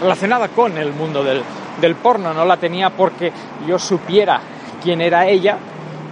relacionada 0.00 0.48
con 0.48 0.76
el 0.78 0.92
mundo 0.92 1.22
del, 1.22 1.42
del 1.80 1.94
porno. 1.96 2.32
No 2.32 2.44
la 2.44 2.56
tenía 2.56 2.90
porque 2.90 3.32
yo 3.66 3.78
supiera 3.78 4.40
quién 4.82 5.00
era 5.00 5.26
ella, 5.26 5.58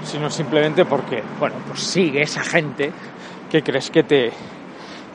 sino 0.04 0.30
simplemente 0.30 0.84
porque, 0.84 1.22
bueno, 1.38 1.56
pues 1.66 1.80
sigue 1.80 2.22
esa 2.22 2.42
gente 2.42 2.92
que 3.50 3.62
crees 3.62 3.90
que 3.90 4.02
te 4.04 4.32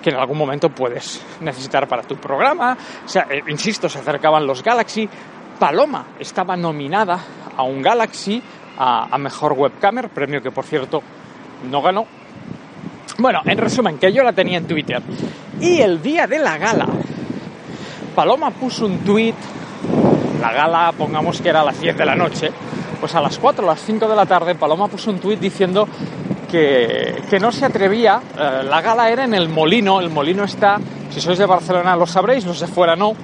que 0.06 0.12
en 0.12 0.18
algún 0.18 0.38
momento 0.38 0.70
puedes 0.70 1.20
necesitar 1.42 1.88
para 1.88 2.04
tu 2.04 2.16
programa. 2.18 2.78
O 3.04 3.10
sea, 3.10 3.26
eh, 3.28 3.42
insisto, 3.48 3.90
se 3.90 3.98
acercaban 3.98 4.46
los 4.46 4.62
Galaxy. 4.62 5.10
Paloma 5.60 6.06
estaba 6.20 6.56
nominada 6.56 7.20
a 7.56 7.64
un 7.64 7.82
Galaxy, 7.82 8.42
a, 8.78 9.18
Mejor 9.18 9.54
Webcamer, 9.54 10.10
premio 10.10 10.42
que 10.42 10.52
por 10.52 10.66
cierto 10.66 11.02
no 11.70 11.82
ganó. 11.82 12.06
Bueno, 13.18 13.42
en 13.46 13.58
resumen, 13.58 13.98
que 13.98 14.12
yo 14.12 14.24
la 14.24 14.34
tenía 14.34 14.58
en 14.58 14.68
Twitter. 14.68 15.02
Y 15.62 15.80
el 15.80 16.02
día 16.02 16.28
de 16.28 16.40
la 16.40 16.58
gala, 16.58 16.88
Paloma 18.14 18.52
puso 18.52 18.86
un 18.86 19.00
tweet, 19.00 19.36
la 20.42 20.52
gala 20.52 20.94
pongamos 20.98 21.42
que 21.42 21.50
era 21.50 21.62
a 21.62 21.66
las 21.66 21.80
10 21.80 21.98
de 21.98 22.06
la 22.06 22.16
noche, 22.16 22.52
pues 23.00 23.16
a 23.16 23.22
las 23.22 23.38
4 23.38 23.64
o 23.64 23.68
las 23.68 23.82
5 23.82 24.08
de 24.08 24.16
la 24.16 24.26
tarde 24.26 24.56
Paloma 24.56 24.88
puso 24.88 25.12
un 25.12 25.20
tweet 25.20 25.38
diciendo 25.38 25.88
que, 26.52 27.24
que 27.30 27.40
no 27.40 27.52
se 27.52 27.66
atrevía, 27.66 28.22
eh, 28.38 28.64
la 28.68 28.82
gala 28.82 29.10
era 29.10 29.24
en 29.24 29.34
el 29.34 29.48
Molino, 29.48 30.02
el 30.02 30.10
Molino 30.10 30.44
está, 30.44 30.80
si 31.10 31.22
sois 31.22 31.38
de 31.38 31.46
Barcelona 31.46 31.96
lo 31.96 32.06
sabréis, 32.06 32.46
los 32.46 32.60
de 32.60 32.68
fuera 32.68 32.96
no, 32.96 33.16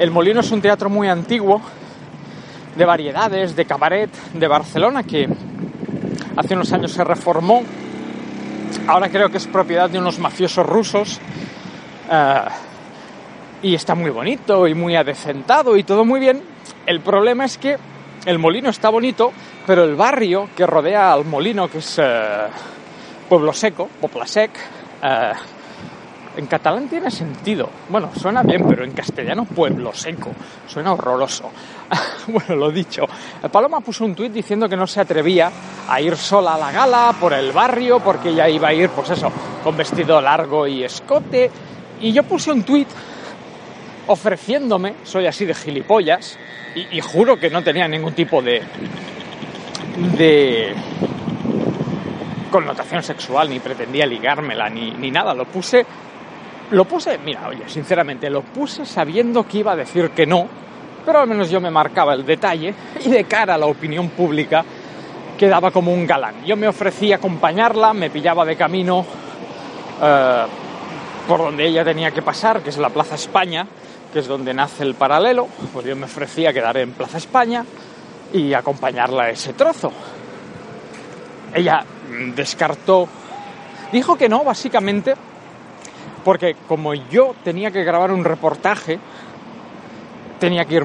el 0.00 0.10
Molino 0.10 0.40
es 0.40 0.50
un 0.50 0.62
teatro 0.62 0.88
muy 0.88 1.08
antiguo, 1.08 1.60
de 2.74 2.84
variedades, 2.86 3.54
de 3.54 3.66
cabaret 3.66 4.10
de 4.32 4.48
Barcelona, 4.48 5.02
que 5.02 5.28
hace 6.36 6.54
unos 6.54 6.72
años 6.72 6.92
se 6.92 7.04
reformó, 7.04 7.62
ahora 8.86 9.10
creo 9.10 9.28
que 9.28 9.36
es 9.36 9.46
propiedad 9.46 9.90
de 9.90 9.98
unos 9.98 10.18
mafiosos 10.18 10.64
rusos, 10.64 11.20
eh, 12.10 12.40
y 13.62 13.74
está 13.74 13.94
muy 13.94 14.08
bonito 14.08 14.66
y 14.66 14.72
muy 14.72 14.96
adecentado 14.96 15.76
y 15.76 15.82
todo 15.82 16.06
muy 16.06 16.18
bien. 16.18 16.42
El 16.86 17.00
problema 17.00 17.44
es 17.44 17.58
que 17.58 17.76
el 18.24 18.38
molino 18.38 18.70
está 18.70 18.88
bonito, 18.88 19.32
pero 19.66 19.84
el 19.84 19.96
barrio 19.96 20.48
que 20.56 20.66
rodea 20.66 21.12
al 21.12 21.26
molino, 21.26 21.68
que 21.68 21.76
es 21.76 21.98
eh, 21.98 22.46
Pueblo 23.28 23.52
Seco, 23.52 23.86
Poplasec, 24.00 24.50
eh, 25.02 25.32
en 26.40 26.46
catalán 26.46 26.88
tiene 26.88 27.10
sentido. 27.10 27.68
Bueno, 27.88 28.10
suena 28.18 28.42
bien, 28.42 28.66
pero 28.66 28.82
en 28.82 28.92
castellano 28.92 29.44
Pueblo 29.44 29.92
Seco. 29.94 30.32
Suena 30.66 30.94
horroroso. 30.94 31.50
bueno, 32.26 32.56
lo 32.56 32.70
dicho. 32.70 33.04
Paloma 33.52 33.80
puso 33.80 34.04
un 34.04 34.14
tuit 34.14 34.32
diciendo 34.32 34.68
que 34.68 34.76
no 34.76 34.86
se 34.86 35.00
atrevía 35.00 35.50
a 35.88 36.00
ir 36.00 36.16
sola 36.16 36.54
a 36.54 36.58
la 36.58 36.72
gala 36.72 37.14
por 37.20 37.32
el 37.34 37.52
barrio, 37.52 38.00
porque 38.00 38.30
ella 38.30 38.48
iba 38.48 38.68
a 38.68 38.72
ir, 38.72 38.88
pues 38.90 39.10
eso, 39.10 39.30
con 39.62 39.76
vestido 39.76 40.20
largo 40.20 40.66
y 40.66 40.82
escote. 40.82 41.50
Y 42.00 42.12
yo 42.12 42.22
puse 42.22 42.50
un 42.50 42.62
tuit 42.62 42.88
ofreciéndome, 44.06 44.94
soy 45.04 45.26
así 45.26 45.44
de 45.44 45.54
gilipollas, 45.54 46.38
y, 46.74 47.00
juro 47.00 47.38
que 47.38 47.50
no 47.50 47.62
tenía 47.62 47.86
ningún 47.86 48.14
tipo 48.14 48.40
de, 48.40 48.62
de 50.16 50.74
connotación 52.50 53.02
sexual, 53.02 53.50
ni 53.50 53.58
pretendía 53.58 54.06
ligármela, 54.06 54.70
ni, 54.70 54.92
ni 54.92 55.10
nada, 55.10 55.34
lo 55.34 55.44
puse, 55.46 55.84
lo 56.70 56.84
puse, 56.84 57.18
mira, 57.18 57.48
oye, 57.48 57.68
sinceramente, 57.68 58.30
lo 58.30 58.42
puse 58.42 58.86
sabiendo 58.86 59.46
que 59.46 59.58
iba 59.58 59.72
a 59.72 59.76
decir 59.76 60.10
que 60.10 60.26
no, 60.26 60.46
pero 61.04 61.20
al 61.20 61.28
menos 61.28 61.50
yo 61.50 61.60
me 61.60 61.70
marcaba 61.70 62.14
el 62.14 62.24
detalle, 62.24 62.74
y 63.04 63.10
de 63.10 63.24
cara 63.24 63.54
a 63.54 63.58
la 63.58 63.66
opinión 63.66 64.10
pública 64.10 64.64
quedaba 65.38 65.70
como 65.70 65.92
un 65.92 66.06
galán. 66.06 66.44
Yo 66.44 66.56
me 66.56 66.68
ofrecí 66.68 67.12
a 67.12 67.16
acompañarla, 67.16 67.92
me 67.92 68.10
pillaba 68.10 68.44
de 68.44 68.56
camino 68.56 69.04
eh, 70.02 70.44
por 71.26 71.38
donde 71.38 71.66
ella 71.66 71.84
tenía 71.84 72.10
que 72.10 72.22
pasar, 72.22 72.60
que 72.60 72.70
es 72.70 72.78
la 72.78 72.90
Plaza 72.90 73.14
España, 73.14 73.66
que 74.12 74.18
es 74.18 74.26
donde 74.26 74.52
nace 74.52 74.82
el 74.82 74.94
paralelo, 74.94 75.48
pues 75.72 75.86
yo 75.86 75.96
me 75.96 76.04
ofrecía 76.04 76.50
a 76.50 76.52
quedar 76.52 76.76
en 76.76 76.92
Plaza 76.92 77.18
España 77.18 77.64
y 78.32 78.52
acompañarla 78.52 79.24
a 79.24 79.30
ese 79.30 79.52
trozo. 79.52 79.92
Ella 81.54 81.84
mm, 82.10 82.34
descartó, 82.34 83.08
dijo 83.92 84.16
que 84.16 84.28
no, 84.28 84.44
básicamente, 84.44 85.14
porque 86.24 86.56
como 86.68 86.94
yo 86.94 87.34
tenía 87.44 87.70
que 87.70 87.82
grabar 87.84 88.12
un 88.12 88.24
reportaje, 88.24 88.98
tenía 90.38 90.64
que 90.64 90.76
ir 90.76 90.84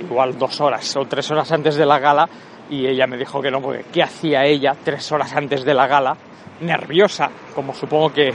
igual 0.00 0.38
dos 0.38 0.60
horas 0.60 0.96
o 0.96 1.04
tres 1.06 1.30
horas 1.30 1.50
antes 1.52 1.76
de 1.76 1.86
la 1.86 1.98
gala 1.98 2.28
y 2.70 2.86
ella 2.86 3.06
me 3.06 3.16
dijo 3.16 3.40
que 3.40 3.50
no, 3.50 3.60
porque 3.60 3.84
¿qué 3.92 4.02
hacía 4.02 4.44
ella 4.44 4.74
tres 4.82 5.10
horas 5.12 5.32
antes 5.34 5.64
de 5.64 5.74
la 5.74 5.86
gala? 5.86 6.16
Nerviosa, 6.60 7.30
como 7.54 7.74
supongo 7.74 8.12
que, 8.12 8.32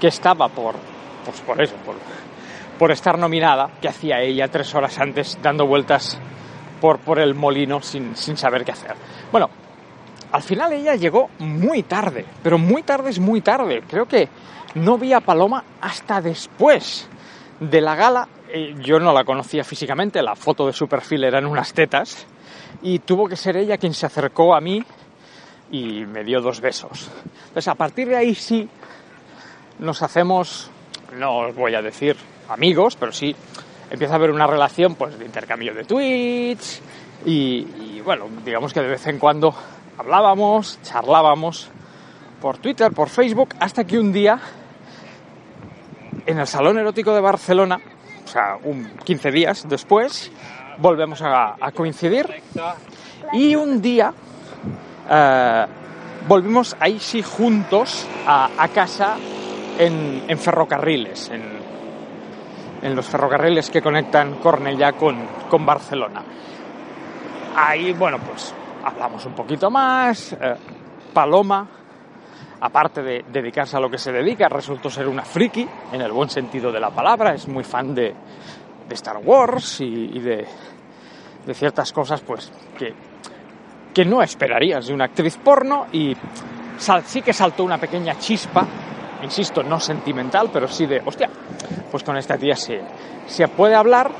que 0.00 0.08
estaba 0.08 0.48
por, 0.48 0.74
pues 1.24 1.40
por 1.40 1.60
eso, 1.60 1.76
por, 1.84 1.96
por 2.78 2.90
estar 2.90 3.18
nominada, 3.18 3.70
que 3.80 3.88
hacía 3.88 4.20
ella 4.20 4.48
tres 4.48 4.74
horas 4.74 4.98
antes 4.98 5.38
dando 5.42 5.66
vueltas 5.66 6.18
por, 6.80 6.98
por 7.00 7.18
el 7.18 7.34
molino 7.34 7.80
sin, 7.82 8.16
sin 8.16 8.36
saber 8.36 8.64
qué 8.64 8.72
hacer. 8.72 8.94
Bueno, 9.30 9.50
al 10.32 10.42
final 10.42 10.72
ella 10.72 10.94
llegó 10.94 11.30
muy 11.40 11.82
tarde, 11.82 12.24
pero 12.42 12.56
muy 12.56 12.82
tarde 12.82 13.10
es 13.10 13.18
muy 13.18 13.40
tarde. 13.40 13.82
Creo 13.88 14.06
que 14.06 14.28
no 14.74 14.98
vi 14.98 15.12
a 15.12 15.20
Paloma 15.20 15.64
hasta 15.80 16.20
después 16.20 17.08
de 17.58 17.80
la 17.80 17.94
gala. 17.94 18.28
Eh, 18.48 18.74
Yo 18.80 18.98
no 18.98 19.12
la 19.12 19.24
conocía 19.24 19.64
físicamente, 19.64 20.22
la 20.22 20.34
foto 20.34 20.66
de 20.66 20.72
su 20.72 20.88
perfil 20.88 21.24
eran 21.24 21.46
unas 21.46 21.72
tetas 21.72 22.26
y 22.82 23.00
tuvo 23.00 23.28
que 23.28 23.36
ser 23.36 23.56
ella 23.56 23.78
quien 23.78 23.94
se 23.94 24.06
acercó 24.06 24.54
a 24.54 24.60
mí 24.60 24.82
y 25.70 26.04
me 26.06 26.24
dio 26.24 26.40
dos 26.40 26.60
besos. 26.60 27.10
Entonces 27.48 27.68
a 27.68 27.74
partir 27.74 28.08
de 28.08 28.16
ahí 28.16 28.34
sí 28.34 28.68
nos 29.78 30.02
hacemos, 30.02 30.70
no 31.16 31.38
os 31.38 31.54
voy 31.54 31.74
a 31.74 31.82
decir 31.82 32.16
amigos, 32.48 32.96
pero 32.96 33.12
sí 33.12 33.34
empieza 33.90 34.14
a 34.14 34.16
haber 34.16 34.30
una 34.30 34.46
relación 34.46 34.94
pues 34.94 35.18
de 35.18 35.24
intercambio 35.24 35.74
de 35.74 35.84
tweets 35.84 36.82
y, 37.24 37.66
y, 37.96 38.02
bueno, 38.04 38.26
digamos 38.44 38.72
que 38.72 38.80
de 38.80 38.88
vez 38.88 39.06
en 39.06 39.18
cuando 39.18 39.54
hablábamos, 39.98 40.80
charlábamos 40.82 41.68
por 42.40 42.58
Twitter, 42.58 42.92
por 42.92 43.08
Facebook, 43.10 43.54
hasta 43.60 43.84
que 43.84 43.98
un 43.98 44.12
día 44.12 44.40
en 46.30 46.38
el 46.38 46.46
Salón 46.46 46.78
Erótico 46.78 47.12
de 47.12 47.20
Barcelona, 47.20 47.80
o 48.24 48.28
sea, 48.28 48.56
un 48.62 48.88
15 49.04 49.30
días 49.32 49.68
después, 49.68 50.30
volvemos 50.78 51.20
a, 51.22 51.56
coincidir 51.74 52.42
y 53.32 53.56
un 53.56 53.82
día 53.82 54.12
eh, 55.10 55.66
volvimos 56.28 56.76
ahí 56.78 57.00
sí 57.00 57.22
juntos 57.22 58.06
a, 58.26 58.68
casa 58.72 59.16
en, 59.78 60.38
ferrocarriles, 60.38 61.30
en, 61.30 61.42
en 62.82 62.94
los 62.94 63.06
ferrocarriles 63.06 63.68
que 63.68 63.82
conectan 63.82 64.36
Cornellá 64.36 64.92
con, 64.92 65.16
con 65.48 65.66
Barcelona. 65.66 66.22
Ahí, 67.56 67.92
bueno, 67.92 68.18
pues 68.18 68.54
hablamos 68.84 69.26
un 69.26 69.34
poquito 69.34 69.70
más. 69.70 70.32
eh, 70.34 70.54
Paloma, 71.12 71.66
aparte 72.60 73.02
de 73.02 73.24
dedicarse 73.32 73.76
a 73.76 73.80
lo 73.80 73.90
que 73.90 73.98
se 73.98 74.12
dedica, 74.12 74.48
resultó 74.48 74.90
ser 74.90 75.08
una 75.08 75.22
friki, 75.22 75.66
en 75.92 76.00
el 76.00 76.12
buen 76.12 76.28
sentido 76.30 76.70
de 76.70 76.80
la 76.80 76.90
palabra. 76.90 77.34
Es 77.34 77.48
muy 77.48 77.64
fan 77.64 77.94
de, 77.94 78.14
Star 78.90 79.18
Wars 79.24 79.80
y, 79.80 80.18
de 80.18 80.46
ciertas 81.54 81.92
cosas, 81.92 82.20
pues, 82.20 82.52
que, 82.78 82.92
que 83.94 84.04
no 84.04 84.22
esperarías 84.22 84.86
de 84.86 84.94
una 84.94 85.04
actriz 85.06 85.36
porno. 85.36 85.86
Y 85.92 86.14
sal- 86.78 87.04
sí 87.04 87.22
que 87.22 87.32
saltó 87.32 87.64
una 87.64 87.78
pequeña 87.78 88.18
chispa, 88.18 88.66
insisto, 89.22 89.62
no 89.62 89.78
sentimental, 89.80 90.50
pero 90.52 90.68
sí 90.68 90.86
de, 90.86 91.02
hostia, 91.04 91.28
pues 91.90 92.02
con 92.02 92.16
esta 92.16 92.36
tía 92.36 92.56
se, 92.56 92.80
se 93.26 93.48
puede 93.48 93.74
hablar. 93.74 94.10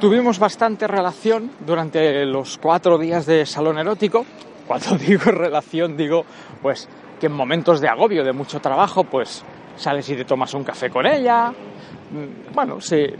tuvimos 0.00 0.38
bastante 0.38 0.86
relación 0.86 1.50
durante 1.66 2.24
los 2.26 2.58
cuatro 2.58 2.98
días 2.98 3.26
de 3.26 3.44
salón 3.46 3.78
erótico. 3.78 4.24
Cuando 4.66 4.96
digo 4.98 5.30
relación, 5.30 5.96
digo 5.96 6.24
pues 6.62 6.88
que 7.18 7.26
en 7.26 7.32
momentos 7.32 7.80
de 7.80 7.88
agobio, 7.88 8.24
de 8.24 8.32
mucho 8.32 8.60
trabajo, 8.60 9.04
pues 9.04 9.44
sales 9.76 10.08
y 10.08 10.16
te 10.16 10.24
tomas 10.24 10.52
un 10.54 10.64
café 10.64 10.90
con 10.90 11.06
ella. 11.06 11.50
Mm, 11.50 12.54
Bueno, 12.54 12.78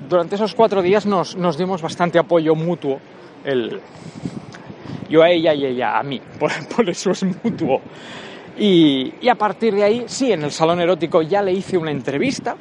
durante 0.08 0.34
esos 0.36 0.54
cuatro 0.54 0.82
días 0.82 1.06
nos, 1.06 1.36
nos 1.36 1.56
dimos 1.56 1.82
bastante 1.82 2.18
apoyo 2.18 2.54
mutuo. 2.54 2.98
El, 3.44 3.80
yo 5.08 5.22
a 5.22 5.30
ella 5.30 5.54
y 5.54 5.66
ella 5.66 5.98
a 5.98 6.02
mí, 6.02 6.20
por, 6.76 6.88
eso 6.88 7.10
es 7.10 7.24
mutuo. 7.24 7.80
Y, 8.58 9.12
y 9.20 9.28
a 9.28 9.34
partir 9.34 9.74
de 9.74 9.84
ahí, 9.84 10.04
sí, 10.06 10.32
en 10.32 10.42
el 10.42 10.50
salón 10.50 10.80
erótico 10.80 11.20
ya 11.22 11.42
le 11.42 11.52
hice 11.52 11.76
una 11.76 11.90
entrevista, 11.90 12.56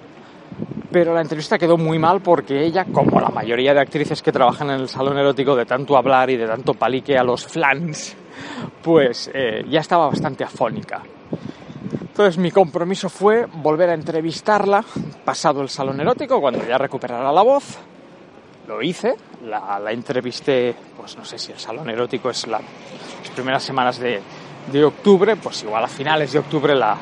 pero 0.92 1.14
la 1.14 1.22
entrevista 1.22 1.58
quedó 1.58 1.78
muy 1.78 2.00
mal 2.00 2.22
porque 2.22 2.66
ella, 2.66 2.86
como 2.86 3.20
la 3.20 3.30
mayoría 3.30 3.74
de 3.74 3.80
actrices 3.80 4.22
que 4.22 4.32
trabajan 4.32 4.70
en 4.70 4.82
el 4.82 4.90
salón 4.90 5.18
erótico, 5.18 5.56
de 5.56 5.66
tanto 5.66 5.98
hablar 5.98 6.30
y 6.30 6.38
de 6.38 6.48
tanto 6.48 6.74
palique 6.74 7.18
a 7.18 7.24
los 7.24 7.46
flans, 7.46 8.16
pues 8.84 9.32
eh, 9.34 9.64
ya 9.70 9.80
estaba 9.80 10.08
bastante 10.08 10.44
afónica. 10.44 11.02
Entonces 12.16 12.38
mi 12.38 12.50
compromiso 12.50 13.10
fue 13.10 13.46
volver 13.46 13.90
a 13.90 13.94
entrevistarla 13.94 14.86
pasado 15.26 15.62
el 15.62 15.68
salón 15.68 16.00
erótico, 16.00 16.40
cuando 16.40 16.66
ya 16.66 16.78
recuperara 16.78 17.30
la 17.34 17.42
voz. 17.42 17.78
Lo 18.70 18.82
hice, 18.82 19.16
la, 19.44 19.78
la 19.80 19.92
entrevisté, 19.92 20.74
pues 20.96 21.18
no 21.18 21.26
sé 21.26 21.38
si 21.38 21.52
el 21.52 21.60
salón 21.60 21.90
erótico 21.90 22.30
es 22.30 22.48
la- 22.48 22.60
las 22.62 23.30
primeras 23.36 23.64
semanas 23.64 24.00
de, 24.00 24.22
de 24.72 24.84
octubre, 24.86 25.36
pues 25.36 25.64
igual 25.64 25.84
a 25.84 25.88
finales 25.90 26.32
de 26.32 26.40
octubre 26.40 26.74
la, 26.74 26.96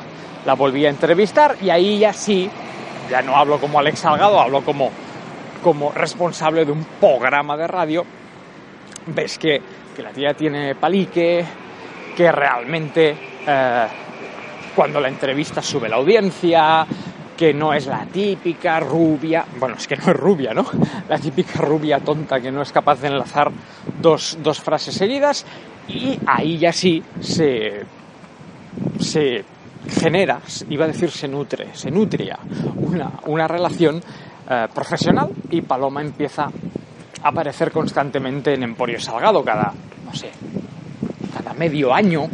la 0.44 0.54
volví 0.54 0.84
a 0.84 0.90
entrevistar 0.90 1.58
y 1.62 1.70
ahí 1.70 2.00
ya 2.00 2.12
sí, 2.12 2.50
ya 3.08 3.22
no 3.22 3.36
hablo 3.36 3.60
como 3.60 3.78
Alex 3.78 4.00
Salgado, 4.00 4.40
hablo 4.40 4.62
como, 4.64 4.90
como 5.62 5.92
responsable 5.92 6.64
de 6.64 6.72
un 6.72 6.84
programa 7.00 7.56
de 7.56 7.68
radio. 7.68 8.04
Ves 9.06 9.38
que, 9.38 9.62
que 9.94 10.02
la 10.02 10.10
tía 10.10 10.34
tiene 10.34 10.74
palique, 10.74 11.44
que 12.16 12.32
realmente 12.32 13.16
eh, 13.46 13.86
cuando 14.74 15.00
la 15.00 15.08
entrevista 15.08 15.62
sube 15.62 15.88
la 15.88 15.96
audiencia, 15.96 16.86
que 17.36 17.52
no 17.52 17.72
es 17.72 17.86
la 17.86 18.06
típica 18.06 18.80
rubia, 18.80 19.44
bueno, 19.58 19.76
es 19.76 19.86
que 19.86 19.96
no 19.96 20.04
es 20.04 20.16
rubia, 20.16 20.54
¿no? 20.54 20.64
La 21.08 21.18
típica 21.18 21.60
rubia 21.60 22.00
tonta 22.00 22.40
que 22.40 22.50
no 22.50 22.62
es 22.62 22.72
capaz 22.72 23.00
de 23.00 23.08
enlazar 23.08 23.50
dos, 24.00 24.38
dos 24.40 24.60
frases 24.60 24.94
seguidas 24.94 25.44
y 25.88 26.18
ahí 26.26 26.58
ya 26.58 26.72
sí 26.72 27.02
se, 27.20 27.84
se 29.00 29.44
genera, 29.88 30.40
iba 30.70 30.84
a 30.84 30.88
decir 30.88 31.10
se 31.10 31.28
nutre, 31.28 31.74
se 31.74 31.90
nutria 31.90 32.38
una, 32.76 33.10
una 33.26 33.48
relación 33.48 34.00
eh, 34.48 34.68
profesional 34.74 35.30
y 35.50 35.62
Paloma 35.62 36.00
empieza 36.00 36.44
a 36.44 37.28
aparecer 37.28 37.70
constantemente 37.70 38.54
en 38.54 38.62
Emporio 38.62 39.00
Salgado 39.00 39.42
cada, 39.42 39.72
no 40.04 40.14
sé, 40.14 40.30
cada 41.36 41.54
medio 41.54 41.92
año. 41.92 42.28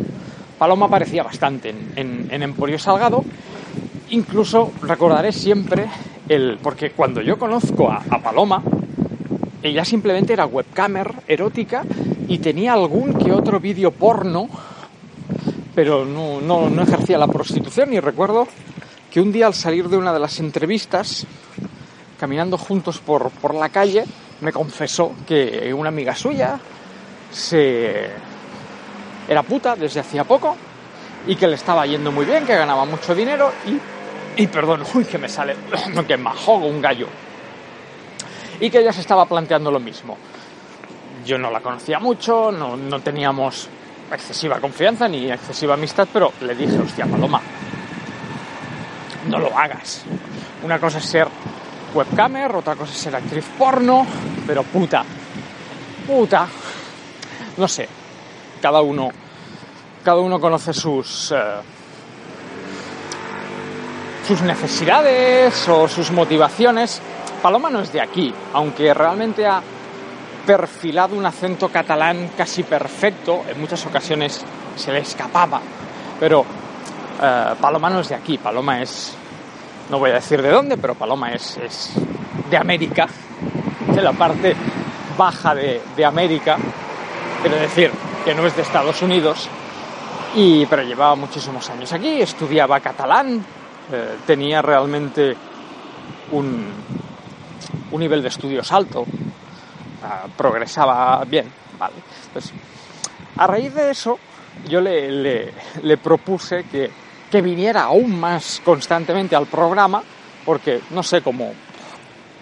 Paloma 0.60 0.84
aparecía 0.84 1.22
bastante 1.22 1.70
en, 1.96 2.42
Emporio 2.42 2.78
Salgado. 2.78 3.24
Incluso 4.10 4.70
recordaré 4.82 5.32
siempre 5.32 5.86
el. 6.28 6.58
Porque 6.62 6.90
cuando 6.90 7.22
yo 7.22 7.38
conozco 7.38 7.90
a, 7.90 8.04
a 8.10 8.18
Paloma, 8.18 8.62
ella 9.62 9.86
simplemente 9.86 10.34
era 10.34 10.44
webcamer 10.44 11.14
erótica 11.26 11.82
y 12.28 12.40
tenía 12.40 12.74
algún 12.74 13.14
que 13.14 13.32
otro 13.32 13.58
vídeo 13.58 13.90
porno, 13.90 14.50
pero 15.74 16.04
no, 16.04 16.42
no, 16.42 16.68
no 16.68 16.82
ejercía 16.82 17.16
la 17.16 17.28
prostitución. 17.28 17.94
Y 17.94 18.00
recuerdo 18.00 18.46
que 19.10 19.22
un 19.22 19.32
día 19.32 19.46
al 19.46 19.54
salir 19.54 19.88
de 19.88 19.96
una 19.96 20.12
de 20.12 20.18
las 20.20 20.40
entrevistas, 20.40 21.26
caminando 22.18 22.58
juntos 22.58 22.98
por, 22.98 23.30
por 23.30 23.54
la 23.54 23.70
calle, 23.70 24.04
me 24.42 24.52
confesó 24.52 25.14
que 25.26 25.72
una 25.72 25.88
amiga 25.88 26.14
suya 26.14 26.60
se 27.32 28.10
era 29.30 29.44
puta 29.44 29.76
desde 29.76 30.00
hacía 30.00 30.24
poco 30.24 30.56
y 31.24 31.36
que 31.36 31.46
le 31.46 31.54
estaba 31.54 31.86
yendo 31.86 32.10
muy 32.10 32.26
bien, 32.26 32.44
que 32.44 32.56
ganaba 32.56 32.84
mucho 32.84 33.14
dinero 33.14 33.52
y, 33.64 34.42
y 34.42 34.46
perdón, 34.48 34.82
uy, 34.92 35.04
que 35.04 35.18
me 35.18 35.28
sale, 35.28 35.54
que 36.08 36.16
me 36.16 36.30
ahogo 36.30 36.66
un 36.66 36.80
gallo. 36.80 37.06
Y 38.58 38.68
que 38.68 38.80
ella 38.80 38.92
se 38.92 39.02
estaba 39.02 39.26
planteando 39.26 39.70
lo 39.70 39.78
mismo. 39.78 40.18
Yo 41.24 41.38
no 41.38 41.48
la 41.48 41.60
conocía 41.60 42.00
mucho, 42.00 42.50
no, 42.50 42.76
no 42.76 42.98
teníamos 42.98 43.68
excesiva 44.10 44.58
confianza 44.58 45.06
ni 45.06 45.30
excesiva 45.30 45.74
amistad, 45.74 46.08
pero 46.12 46.32
le 46.40 46.56
dije, 46.56 46.76
hostia, 46.80 47.06
Paloma, 47.06 47.40
no 49.28 49.38
lo 49.38 49.56
hagas. 49.56 50.02
Una 50.64 50.80
cosa 50.80 50.98
es 50.98 51.04
ser 51.04 51.28
webcamer, 51.94 52.56
otra 52.56 52.74
cosa 52.74 52.92
es 52.92 52.98
ser 52.98 53.14
actriz 53.14 53.44
porno, 53.56 54.04
pero 54.44 54.64
puta, 54.64 55.04
puta, 56.04 56.48
no 57.56 57.68
sé, 57.68 57.99
cada 58.60 58.80
uno, 58.82 59.10
cada 60.04 60.20
uno 60.20 60.40
conoce 60.40 60.72
sus, 60.72 61.32
eh, 61.32 61.36
sus 64.26 64.42
necesidades 64.42 65.68
o 65.68 65.88
sus 65.88 66.10
motivaciones. 66.10 67.00
Paloma 67.42 67.70
no 67.70 67.80
es 67.80 67.92
de 67.92 68.00
aquí, 68.00 68.32
aunque 68.52 68.92
realmente 68.92 69.46
ha 69.46 69.62
perfilado 70.46 71.16
un 71.16 71.24
acento 71.24 71.68
catalán 71.68 72.30
casi 72.36 72.62
perfecto, 72.62 73.42
en 73.48 73.60
muchas 73.60 73.84
ocasiones 73.86 74.44
se 74.76 74.92
le 74.92 75.00
escapaba, 75.00 75.60
pero 76.18 76.44
eh, 77.22 77.54
Paloma 77.60 77.90
no 77.90 78.00
es 78.00 78.08
de 78.08 78.14
aquí, 78.14 78.38
Paloma 78.38 78.82
es, 78.82 79.14
no 79.90 79.98
voy 79.98 80.10
a 80.10 80.14
decir 80.14 80.42
de 80.42 80.50
dónde, 80.50 80.76
pero 80.76 80.94
Paloma 80.94 81.32
es, 81.32 81.56
es 81.58 81.92
de 82.50 82.56
América, 82.56 83.06
de 83.94 84.02
la 84.02 84.12
parte 84.12 84.54
baja 85.16 85.54
de, 85.54 85.82
de 85.96 86.04
América, 86.04 86.56
quiero 87.42 87.56
decir 87.56 87.90
que 88.24 88.34
no 88.34 88.46
es 88.46 88.54
de 88.56 88.62
Estados 88.62 89.02
Unidos, 89.02 89.48
y, 90.34 90.66
pero 90.66 90.82
llevaba 90.82 91.14
muchísimos 91.16 91.68
años 91.70 91.92
aquí, 91.92 92.20
estudiaba 92.20 92.80
catalán, 92.80 93.44
eh, 93.92 94.16
tenía 94.26 94.62
realmente 94.62 95.36
un, 96.32 96.66
un 97.90 98.00
nivel 98.00 98.22
de 98.22 98.28
estudios 98.28 98.70
alto, 98.72 99.04
ah, 100.04 100.26
progresaba 100.36 101.24
bien, 101.24 101.50
¿vale? 101.78 101.94
Pues, 102.32 102.52
a 103.36 103.46
raíz 103.46 103.74
de 103.74 103.90
eso, 103.90 104.18
yo 104.68 104.80
le, 104.80 105.10
le- 105.10 105.54
le 105.82 105.96
propuse 105.96 106.64
que, 106.64 106.90
que 107.30 107.40
viniera 107.40 107.84
aún 107.84 108.18
más 108.20 108.60
constantemente 108.64 109.34
al 109.34 109.46
programa, 109.46 110.02
porque, 110.44 110.80
no 110.90 111.02
sé, 111.02 111.22
como 111.22 111.52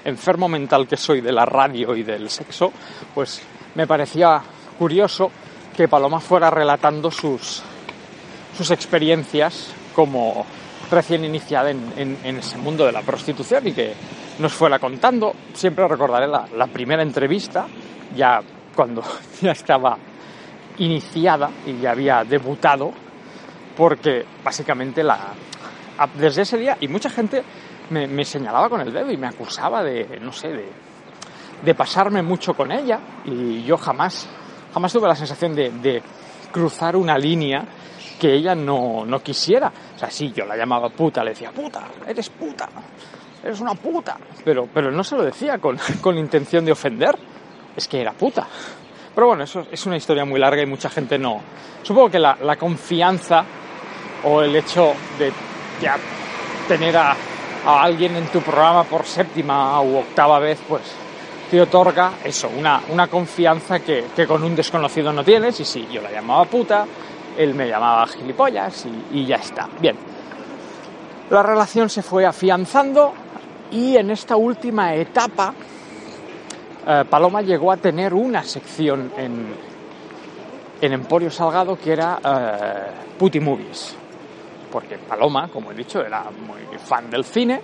enfermo 0.04 0.48
mental 0.48 0.86
que 0.86 0.96
soy 0.96 1.20
de 1.20 1.32
la 1.32 1.44
radio 1.44 1.94
y 1.96 2.02
del 2.02 2.28
sexo, 2.30 2.72
pues 3.14 3.42
me 3.74 3.86
parecía 3.86 4.40
curioso 4.78 5.30
que 5.78 5.86
Paloma 5.86 6.18
fuera 6.18 6.50
relatando 6.50 7.08
sus, 7.08 7.62
sus 8.56 8.70
experiencias 8.72 9.70
como 9.94 10.44
recién 10.90 11.24
iniciada 11.24 11.70
en, 11.70 12.16
en- 12.24 12.36
ese 12.36 12.58
mundo 12.58 12.84
de 12.84 12.90
la 12.90 13.02
prostitución 13.02 13.64
y 13.68 13.72
que 13.72 13.94
nos 14.40 14.52
fuera 14.52 14.80
contando. 14.80 15.32
Siempre 15.54 15.86
recordaré 15.86 16.26
la, 16.26 16.46
la 16.56 16.66
primera 16.66 17.00
entrevista, 17.04 17.68
ya 18.16 18.40
cuando 18.74 19.04
ya 19.40 19.52
estaba 19.52 19.96
iniciada 20.78 21.48
y 21.64 21.78
ya 21.78 21.92
había 21.92 22.24
debutado, 22.24 22.92
porque 23.76 24.24
básicamente 24.42 25.04
la, 25.04 25.28
desde 26.18 26.42
ese 26.42 26.58
día, 26.58 26.76
y 26.80 26.88
mucha 26.88 27.08
gente 27.08 27.44
me, 27.90 28.08
me 28.08 28.24
señalaba 28.24 28.68
con 28.68 28.80
el 28.80 28.92
dedo 28.92 29.12
y 29.12 29.16
me 29.16 29.28
acusaba 29.28 29.84
de, 29.84 30.18
no 30.20 30.32
sé, 30.32 30.48
de, 30.48 30.68
de 31.62 31.74
pasarme 31.76 32.20
mucho 32.22 32.54
con 32.54 32.72
ella, 32.72 32.98
y 33.24 33.62
yo 33.62 33.76
jamás, 33.76 34.28
jamás 34.78 34.92
tuve 34.92 35.08
la 35.08 35.16
sensación 35.16 35.56
de, 35.56 35.70
de 35.70 36.00
cruzar 36.52 36.94
una 36.94 37.18
línea 37.18 37.64
que 38.20 38.32
ella 38.32 38.54
no, 38.54 39.04
no 39.04 39.20
quisiera. 39.20 39.72
O 39.96 39.98
sea, 39.98 40.08
sí, 40.08 40.32
yo 40.32 40.44
la 40.44 40.56
llamaba 40.56 40.88
puta, 40.88 41.24
le 41.24 41.30
decía, 41.30 41.50
puta, 41.50 41.88
eres 42.06 42.30
puta, 42.30 42.68
eres 43.42 43.58
una 43.60 43.74
puta. 43.74 44.16
Pero, 44.44 44.68
pero 44.72 44.92
no 44.92 45.02
se 45.02 45.16
lo 45.16 45.24
decía 45.24 45.58
con, 45.58 45.76
con 46.00 46.16
intención 46.16 46.64
de 46.64 46.70
ofender, 46.70 47.18
es 47.74 47.88
que 47.88 48.00
era 48.00 48.12
puta. 48.12 48.46
Pero 49.12 49.26
bueno, 49.26 49.42
eso 49.42 49.66
es 49.68 49.84
una 49.84 49.96
historia 49.96 50.24
muy 50.24 50.38
larga 50.38 50.62
y 50.62 50.66
mucha 50.66 50.88
gente 50.88 51.18
no. 51.18 51.40
Supongo 51.82 52.08
que 52.08 52.20
la, 52.20 52.38
la 52.40 52.54
confianza 52.54 53.44
o 54.22 54.42
el 54.42 54.54
hecho 54.54 54.92
de 55.18 55.32
ya 55.82 55.96
tener 56.68 56.96
a, 56.96 57.16
a 57.66 57.82
alguien 57.82 58.14
en 58.14 58.26
tu 58.28 58.40
programa 58.42 58.84
por 58.84 59.04
séptima 59.04 59.82
u 59.82 59.96
octava 59.96 60.38
vez, 60.38 60.60
pues 60.68 61.07
te 61.50 61.60
otorga 61.60 62.12
eso, 62.24 62.50
una, 62.56 62.82
una 62.90 63.06
confianza 63.08 63.80
que, 63.80 64.06
que 64.14 64.26
con 64.26 64.42
un 64.42 64.54
desconocido 64.54 65.12
no 65.12 65.24
tienes. 65.24 65.58
Y 65.60 65.64
sí, 65.64 65.88
yo 65.90 66.02
la 66.02 66.10
llamaba 66.10 66.44
puta, 66.44 66.86
él 67.36 67.54
me 67.54 67.68
llamaba 67.68 68.06
gilipollas 68.06 68.86
y, 68.86 69.18
y 69.18 69.26
ya 69.26 69.36
está. 69.36 69.68
Bien. 69.80 69.96
La 71.30 71.42
relación 71.42 71.88
se 71.88 72.02
fue 72.02 72.24
afianzando 72.24 73.12
y 73.70 73.96
en 73.96 74.10
esta 74.10 74.36
última 74.36 74.94
etapa 74.94 75.52
eh, 76.86 77.04
Paloma 77.08 77.42
llegó 77.42 77.70
a 77.70 77.76
tener 77.76 78.14
una 78.14 78.42
sección 78.42 79.12
en, 79.16 79.54
en 80.80 80.92
Emporio 80.92 81.30
Salgado 81.30 81.78
que 81.78 81.92
era 81.92 82.18
eh, 82.24 83.18
Putty 83.18 83.40
Movies. 83.40 83.94
Porque 84.72 84.98
Paloma, 84.98 85.48
como 85.48 85.72
he 85.72 85.74
dicho, 85.74 86.00
era 86.02 86.24
muy 86.24 86.60
fan 86.78 87.10
del 87.10 87.24
cine, 87.24 87.60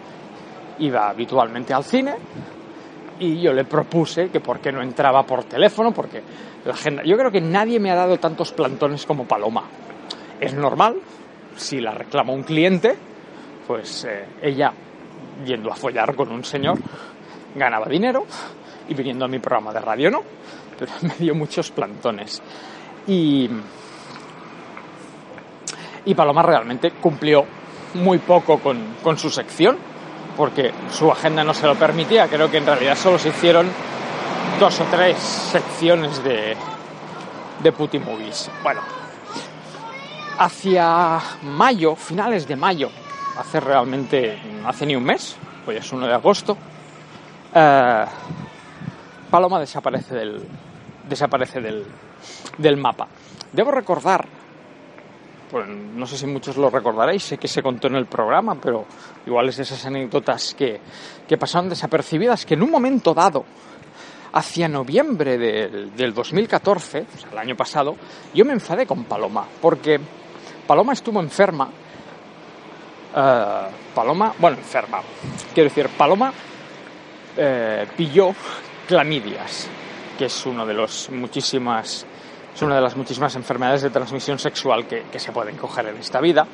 iba 0.79 1.09
habitualmente 1.11 1.75
al 1.75 1.85
cine 1.85 2.15
y 3.19 3.41
yo 3.41 3.53
le 3.53 3.65
propuse 3.65 4.29
que 4.29 4.41
por 4.41 4.61
qué 4.61 4.73
no 4.73 4.83
entraba 4.83 5.23
por 5.25 5.45
teléfono, 5.45 5.93
porque 5.93 6.23
la 6.65 6.73
agenda... 6.73 7.03
Yo 7.05 7.17
creo 7.17 7.31
que 7.31 7.41
nadie 7.41 7.79
me 7.79 7.91
ha 7.91 7.95
dado 7.95 8.19
tantos 8.19 8.53
plantones 8.53 9.07
como 9.07 9.25
Paloma. 9.25 9.65
Es 10.41 10.55
normal, 10.55 10.97
si 11.57 11.81
la 11.81 11.93
reclama 11.93 12.33
un 12.33 12.43
cliente, 12.43 12.97
pues 13.67 14.05
eh, 14.05 14.27
ella, 14.43 14.73
yendo 15.45 15.71
a 15.71 15.77
follar 15.77 16.15
con 16.15 16.31
un 16.31 16.45
señor, 16.45 16.79
ganaba 17.55 17.87
dinero 17.87 18.27
y 18.89 18.95
viniendo 18.95 19.25
a 19.25 19.29
mi 19.29 19.39
programa 19.39 19.73
de 19.73 19.81
radio 19.81 20.11
no, 20.11 20.23
pero 20.79 20.93
me 21.03 21.15
dio 21.19 21.35
muchos 21.35 21.71
plantones. 21.71 22.43
Y, 23.07 23.49
y 26.05 26.15
Paloma 26.15 26.43
realmente 26.43 26.91
cumplió 26.93 27.45
muy 27.95 28.19
poco 28.19 28.59
con, 28.59 28.97
con 29.03 29.17
su 29.19 29.31
sección, 29.31 29.77
porque 30.37 30.73
su 30.91 31.11
agenda 31.11 31.45
no 31.45 31.55
se 31.55 31.67
lo 31.67 31.75
permitía. 31.75 32.29
Creo 32.29 32.51
que 32.51 32.59
en 32.59 32.67
realidad 32.67 32.97
solo 32.97 33.19
se 33.19 33.29
hicieron 33.31 33.71
dos 34.59 34.81
o 34.81 34.85
tres 34.85 35.19
secciones 35.19 36.23
de, 36.23 36.57
de 37.63 37.73
Putty 37.73 37.99
Movies. 37.99 38.51
Bueno, 38.63 38.81
hacia 40.39 41.21
mayo, 41.43 41.97
finales 41.97 42.47
de 42.47 42.57
mayo, 42.57 42.91
hace 43.39 43.61
realmente, 43.61 44.39
hace 44.65 44.87
ni 44.87 44.97
un 44.97 45.05
mes, 45.05 45.37
pues 45.65 45.79
es 45.79 45.93
1 45.93 46.07
de 46.07 46.15
agosto, 46.15 46.57
eh, 47.55 48.05
Paloma 49.31 49.59
desaparece 49.59 50.15
del, 50.15 50.49
desaparece 51.09 51.61
del, 51.61 51.85
del 52.59 52.77
mapa. 52.77 53.09
Debo 53.53 53.71
recordar, 53.71 54.27
pues 55.55 55.69
no 55.69 56.05
sé 56.05 56.19
si 56.19 56.27
muchos 56.27 56.57
lo 56.57 56.69
recordaréis, 56.69 57.23
sé 57.23 57.39
que 57.39 57.47
se 57.47 57.63
contó 57.63 57.87
en 57.87 57.95
el 57.95 58.07
programa, 58.07 58.57
pero 58.57 58.87
igual 59.25 59.49
es 59.49 59.57
de 59.59 59.63
esas 59.63 59.87
anécdotas 59.87 60.53
que, 60.53 60.81
que 61.29 61.39
pasaron 61.39 61.69
desapercibidas, 61.69 62.45
que 62.45 62.55
en 62.55 62.65
un 62.65 62.73
momento 62.73 63.15
dado, 63.15 63.45
hacia 64.33 64.67
noviembre 64.67 65.39
del, 65.39 65.95
del 65.95 66.13
2014, 66.13 67.03
o 67.03 67.21
sea, 67.21 67.31
el 67.31 67.39
año 67.39 67.55
pasado, 67.55 67.95
yo 68.35 68.45
me 68.45 68.53
enfadé 68.53 68.85
con 68.85 69.05
Paloma, 69.05 69.47
porque 69.63 70.01
Paloma 70.67 70.93
estuvo 70.93 71.21
enferma. 71.21 71.69
eh, 73.15 73.67
Paloma, 73.95 74.35
bueno, 74.37 74.57
enferma. 74.57 75.03
Quiero 75.55 75.69
decir, 75.69 75.89
Paloma 75.97 76.33
eh, 77.37 77.87
pilló 77.97 78.35
clamidias, 78.89 79.69
que 80.19 80.25
es 80.25 80.47
uno 80.47 80.67
de 80.67 80.75
los 80.75 81.11
muchísimas 81.11 82.05
es 82.55 82.63
una 82.63 82.77
de 82.77 82.81
las 82.81 82.97
muchísimas 82.97 83.35
enfermedades 83.37 83.83
de 83.83 83.91
transmisión 83.91 84.39
sexual 84.39 84.87
que, 84.87 85.05
que 85.11 85.19
se 85.19 85.33
pueden 85.33 85.57
coger 85.57 85.89
en 85.89 85.97
esta 85.97 86.21
vida. 86.21 86.47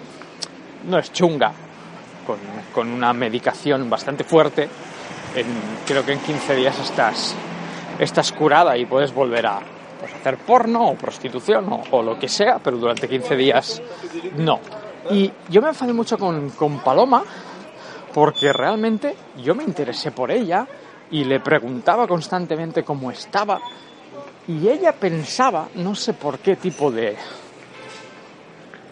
No 0.89 0.99
es 0.99 1.13
chunga, 1.13 1.53
con, 2.27 2.39
con 2.73 2.91
una 2.91 3.13
medicación 3.13 3.91
bastante 3.91 4.25
fuerte. 4.25 4.69
Creo 5.87 6.05
que 6.05 6.13
en 6.13 6.21
15 6.21 6.57
días 6.57 6.79
estás, 6.79 7.35
estás 7.99 8.33
curada 8.33 8.77
y 8.77 8.87
puedes 8.87 9.13
volver 9.13 9.47
a 9.47 9.61
pues, 10.01 10.15
hacer 10.15 10.39
porno 10.39 10.89
o 10.89 10.95
prostitución 10.95 11.71
o, 11.73 11.83
o 11.91 12.03
lo 12.03 12.19
que 12.19 12.29
sea, 12.29 12.59
pero 12.59 12.79
durante 12.79 13.09
15 13.09 13.37
días 13.37 13.83
no. 14.37 14.59
Y 15.11 15.31
yo 15.49 15.63
me 15.63 15.69
enfadé 15.69 15.93
mucho 15.93 16.19
con, 16.19 16.51
con 16.51 16.81
Paloma 16.81 17.23
porque 18.13 18.53
realmente 18.53 19.15
yo 19.43 19.55
me 19.55 19.65
interesé 19.65 20.11
por 20.11 20.31
ella 20.31 20.67
y 21.11 21.25
le 21.25 21.41
preguntaba 21.41 22.07
constantemente 22.07 22.85
cómo 22.85 23.11
estaba 23.11 23.61
y 24.51 24.69
ella 24.69 24.93
pensaba, 24.93 25.69
no 25.77 25.95
sé 25.95 26.15
por 26.15 26.39
qué 26.39 26.57
tipo 26.57 26.91
de, 26.91 27.17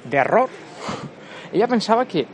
de 0.04 0.16
error, 0.16 0.48
ella 1.52 1.66
pensaba 1.66 2.04
que, 2.06 2.26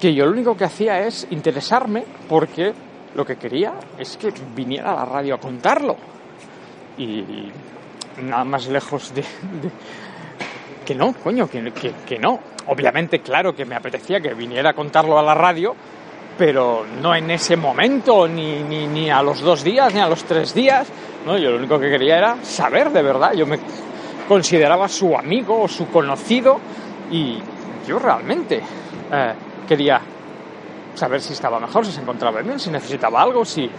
que 0.00 0.14
yo 0.14 0.24
lo 0.24 0.32
único 0.32 0.56
que 0.56 0.64
hacía 0.64 1.00
es 1.06 1.26
interesarme 1.30 2.04
porque 2.28 2.72
lo 3.14 3.24
que 3.24 3.36
quería 3.36 3.74
es 3.98 4.16
que 4.16 4.32
viniera 4.54 4.92
a 4.92 4.96
la 4.96 5.04
radio 5.04 5.34
a 5.34 5.38
contarlo. 5.38 5.96
Y 6.96 7.50
nada 8.22 8.44
más 8.44 8.66
lejos 8.68 9.12
de... 9.14 9.24
que 10.86 10.94
no, 10.94 11.12
coño, 11.14 11.48
que, 11.48 11.72
que- 11.72 11.92
que 12.06 12.18
no. 12.18 12.38
Obviamente, 12.68 13.20
claro 13.20 13.54
que 13.54 13.64
me 13.64 13.74
apetecía 13.74 14.20
que 14.20 14.32
viniera 14.34 14.70
a 14.70 14.74
contarlo 14.74 15.18
a 15.18 15.22
la 15.22 15.34
radio, 15.34 15.74
pero 16.38 16.84
no 17.02 17.14
en 17.14 17.30
ese 17.30 17.56
momento, 17.56 18.26
ni, 18.26 18.62
ni, 18.62 18.86
ni 18.86 19.10
a 19.10 19.22
los 19.22 19.40
dos 19.40 19.62
días, 19.62 19.92
ni 19.92 20.00
a 20.00 20.08
los 20.08 20.24
tres 20.24 20.54
días. 20.54 20.86
No, 21.24 21.38
yo 21.38 21.50
lo 21.50 21.56
único 21.56 21.78
que 21.78 21.90
quería 21.90 22.18
era 22.18 22.44
saber 22.44 22.90
de 22.90 23.02
verdad. 23.02 23.32
Yo 23.32 23.46
me 23.46 23.58
consideraba 24.28 24.88
su 24.88 25.16
amigo 25.16 25.62
o 25.62 25.68
su 25.68 25.88
conocido 25.88 26.58
y 27.10 27.38
yo 27.86 27.98
realmente 27.98 28.60
eh, 29.12 29.34
quería 29.66 30.00
saber 30.94 31.20
si 31.20 31.32
estaba 31.32 31.58
mejor, 31.58 31.84
si 31.86 31.92
se 31.92 32.00
encontraba 32.00 32.40
bien, 32.40 32.58
si 32.58 32.70
necesitaba 32.70 33.22
algo, 33.22 33.44
si... 33.44 33.64
eh, 33.64 33.70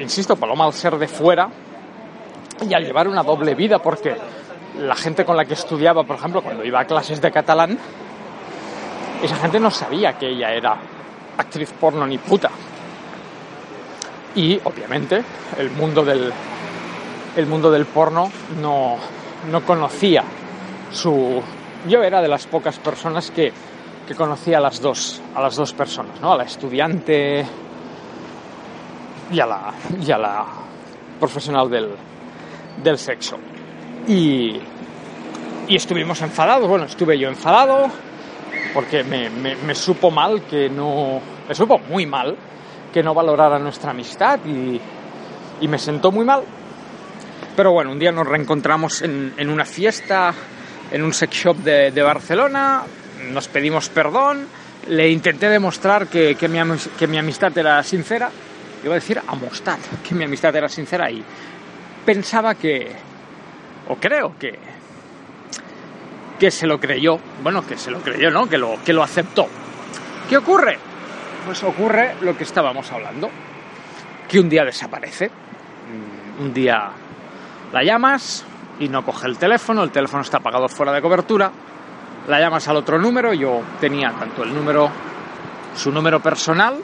insisto, 0.00 0.36
Paloma 0.36 0.64
al 0.64 0.72
ser 0.72 0.96
de 0.96 1.08
fuera 1.08 1.48
y 2.68 2.74
al 2.74 2.84
llevar 2.84 3.08
una 3.08 3.22
doble 3.22 3.54
vida, 3.54 3.80
porque 3.80 4.16
la 4.78 4.94
gente 4.94 5.24
con 5.24 5.36
la 5.36 5.44
que 5.44 5.54
estudiaba, 5.54 6.04
por 6.04 6.16
ejemplo, 6.16 6.42
cuando 6.42 6.64
iba 6.64 6.80
a 6.80 6.84
clases 6.84 7.20
de 7.20 7.30
catalán, 7.30 7.78
esa 9.22 9.36
gente 9.36 9.60
no 9.60 9.70
sabía 9.70 10.16
que 10.18 10.28
ella 10.28 10.52
era 10.52 10.76
actriz 11.38 11.72
porno 11.78 12.06
ni 12.06 12.18
puta. 12.18 12.50
Y 14.34 14.58
obviamente 14.64 15.22
el 15.58 15.70
mundo 15.72 16.04
del, 16.04 16.32
el 17.36 17.46
mundo 17.46 17.70
del 17.70 17.86
porno 17.86 18.30
no, 18.60 18.96
no 19.50 19.60
conocía 19.64 20.22
su... 20.92 21.42
Yo 21.88 22.02
era 22.02 22.20
de 22.22 22.28
las 22.28 22.46
pocas 22.46 22.78
personas 22.78 23.30
que, 23.30 23.52
que 24.06 24.14
conocía 24.14 24.58
a 24.58 24.60
las 24.60 24.80
dos, 24.80 25.20
a 25.34 25.40
las 25.40 25.56
dos 25.56 25.72
personas, 25.72 26.20
¿no? 26.20 26.32
A 26.32 26.36
la 26.36 26.44
estudiante 26.44 27.44
y 29.32 29.40
a 29.40 29.46
la, 29.46 29.72
y 30.00 30.10
a 30.12 30.18
la 30.18 30.44
profesional 31.18 31.68
del, 31.70 31.90
del 32.82 32.98
sexo. 32.98 33.36
Y, 34.06 34.60
y 35.68 35.76
estuvimos 35.76 36.20
enfadados, 36.22 36.68
bueno, 36.68 36.84
estuve 36.84 37.18
yo 37.18 37.28
enfadado 37.28 37.88
porque 38.74 39.02
me, 39.04 39.28
me- 39.30 39.56
me 39.56 39.74
supo 39.74 40.10
mal 40.10 40.42
que 40.42 40.68
no, 40.68 41.20
me 41.48 41.54
supo 41.54 41.78
muy 41.78 42.06
mal 42.06 42.36
que 42.92 43.02
no 43.02 43.14
valorara 43.14 43.58
nuestra 43.58 43.90
amistad 43.90 44.38
y, 44.44 44.80
y 45.60 45.68
me 45.68 45.78
sentó 45.78 46.12
muy 46.12 46.24
mal. 46.24 46.42
Pero 47.56 47.72
bueno, 47.72 47.92
un 47.92 47.98
día 47.98 48.12
nos 48.12 48.26
reencontramos 48.26 49.02
en, 49.02 49.34
en 49.36 49.50
una 49.50 49.64
fiesta, 49.64 50.32
en 50.90 51.02
un 51.02 51.12
sex 51.12 51.34
shop 51.34 51.56
de, 51.58 51.90
de 51.90 52.02
Barcelona, 52.02 52.82
nos 53.30 53.48
pedimos 53.48 53.88
perdón, 53.88 54.46
le 54.88 55.10
intenté 55.10 55.48
demostrar 55.48 56.06
que, 56.06 56.34
que 56.34 56.48
mi, 56.48 56.58
que 56.98 57.06
mi 57.06 57.18
amistad 57.18 57.56
era 57.56 57.82
sincera, 57.82 58.30
iba 58.82 58.92
a 58.92 58.96
decir 58.96 59.20
amistad, 59.26 59.78
que 60.06 60.14
mi 60.14 60.24
amistad 60.24 60.54
era 60.56 60.68
sincera 60.68 61.10
y 61.10 61.22
pensaba 62.04 62.54
que, 62.54 62.90
o 63.88 63.96
creo 63.96 64.34
que, 64.38 64.58
que 66.38 66.50
se 66.50 66.66
lo 66.66 66.80
creyó, 66.80 67.18
bueno, 67.42 67.66
que 67.66 67.76
se 67.76 67.90
lo 67.90 68.00
creyó, 68.00 68.30
¿no? 68.30 68.48
Que 68.48 68.58
lo, 68.58 68.82
que 68.84 68.92
lo 68.92 69.02
aceptó. 69.02 69.46
¿Qué 70.28 70.36
ocurre? 70.36 70.78
Pues 71.44 71.62
ocurre 71.62 72.14
lo 72.22 72.36
que 72.36 72.44
estábamos 72.44 72.90
hablando, 72.92 73.30
que 74.28 74.40
un 74.40 74.48
día 74.48 74.64
desaparece, 74.64 75.30
un 76.40 76.54
día 76.54 76.90
la 77.72 77.82
llamas 77.82 78.44
y 78.78 78.88
no 78.88 79.04
coge 79.04 79.26
el 79.26 79.38
teléfono, 79.38 79.82
el 79.82 79.90
teléfono 79.90 80.22
está 80.22 80.38
apagado 80.38 80.68
fuera 80.68 80.92
de 80.92 81.02
cobertura, 81.02 81.50
la 82.28 82.38
llamas 82.38 82.68
al 82.68 82.76
otro 82.76 82.98
número, 82.98 83.32
yo 83.32 83.62
tenía 83.80 84.12
tanto 84.12 84.44
el 84.44 84.54
número, 84.54 84.90
su 85.74 85.90
número 85.90 86.20
personal, 86.20 86.76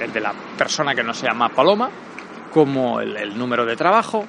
el 0.00 0.12
de 0.12 0.20
la 0.20 0.32
persona 0.56 0.94
que 0.94 1.02
no 1.02 1.14
se 1.14 1.26
llama 1.26 1.48
Paloma, 1.48 1.90
como 2.52 3.00
el, 3.00 3.36
número 3.36 3.64
de 3.64 3.76
trabajo, 3.76 4.24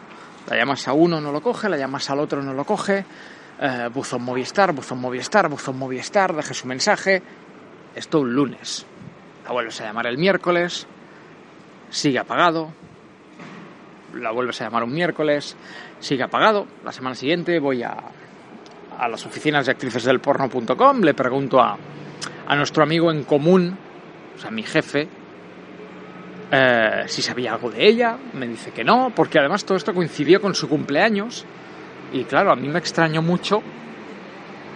la 0.50 0.58
llamas 0.58 0.88
a 0.88 0.94
uno, 0.94 1.20
no 1.20 1.32
lo 1.32 1.42
coge, 1.42 1.70
la 1.70 1.78
llamas 1.78 2.10
al 2.10 2.20
otro, 2.20 2.42
no 2.42 2.54
lo 2.54 2.64
coge, 2.64 3.06
eh, 3.60 3.90
buzón 3.94 4.24
Movistar, 4.24 4.72
buzón 4.74 5.00
Movistar, 5.00 5.50
buzón 5.50 5.78
Movistar, 5.78 6.34
deje 6.34 6.54
su 6.54 6.68
mensaje, 6.68 7.22
esto 7.96 8.22
un 8.22 8.34
lunes, 8.34 8.86
la 9.46 9.52
vuelves 9.52 9.80
a 9.82 9.86
llamar 9.86 10.08
el 10.08 10.18
miércoles, 10.18 10.88
sigue 11.90 12.20
apagado, 12.20 12.72
la 14.14 14.32
vuelves 14.32 14.62
a 14.62 14.66
llamar 14.66 14.84
un 14.84 14.94
miércoles, 14.94 15.56
sigue 16.00 16.24
apagado. 16.24 16.68
La 16.84 16.92
semana 16.92 17.16
siguiente 17.16 17.60
voy 17.60 17.84
a, 17.84 17.96
a 18.98 19.08
las 19.08 19.26
oficinas 19.26 19.66
de 19.66 19.72
actrices 19.72 20.04
del 20.04 20.20
porno.com, 20.20 21.02
le 21.02 21.14
pregunto 21.14 21.60
a, 21.60 21.78
a 22.48 22.56
nuestro 22.56 22.84
amigo 22.84 23.12
en 23.12 23.24
común, 23.24 23.78
o 24.36 24.40
sea, 24.40 24.52
mi 24.52 24.64
jefe, 24.64 25.08
eh, 26.52 27.04
si 27.08 27.22
sabía 27.22 27.54
algo 27.54 27.72
de 27.72 27.88
ella. 27.88 28.18
Me 28.34 28.48
dice 28.48 28.72
que 28.72 28.84
no, 28.84 29.12
porque 29.16 29.40
además 29.40 29.66
todo 29.66 29.78
esto 29.78 29.94
coincidió 29.94 30.40
con 30.42 30.54
su 30.54 30.70
cumpleaños. 30.70 31.46
Y 32.12 32.26
claro, 32.26 32.52
a 32.52 32.56
mí 32.56 32.68
me 32.68 32.80
extrañó 32.80 33.22
mucho. 33.22 33.62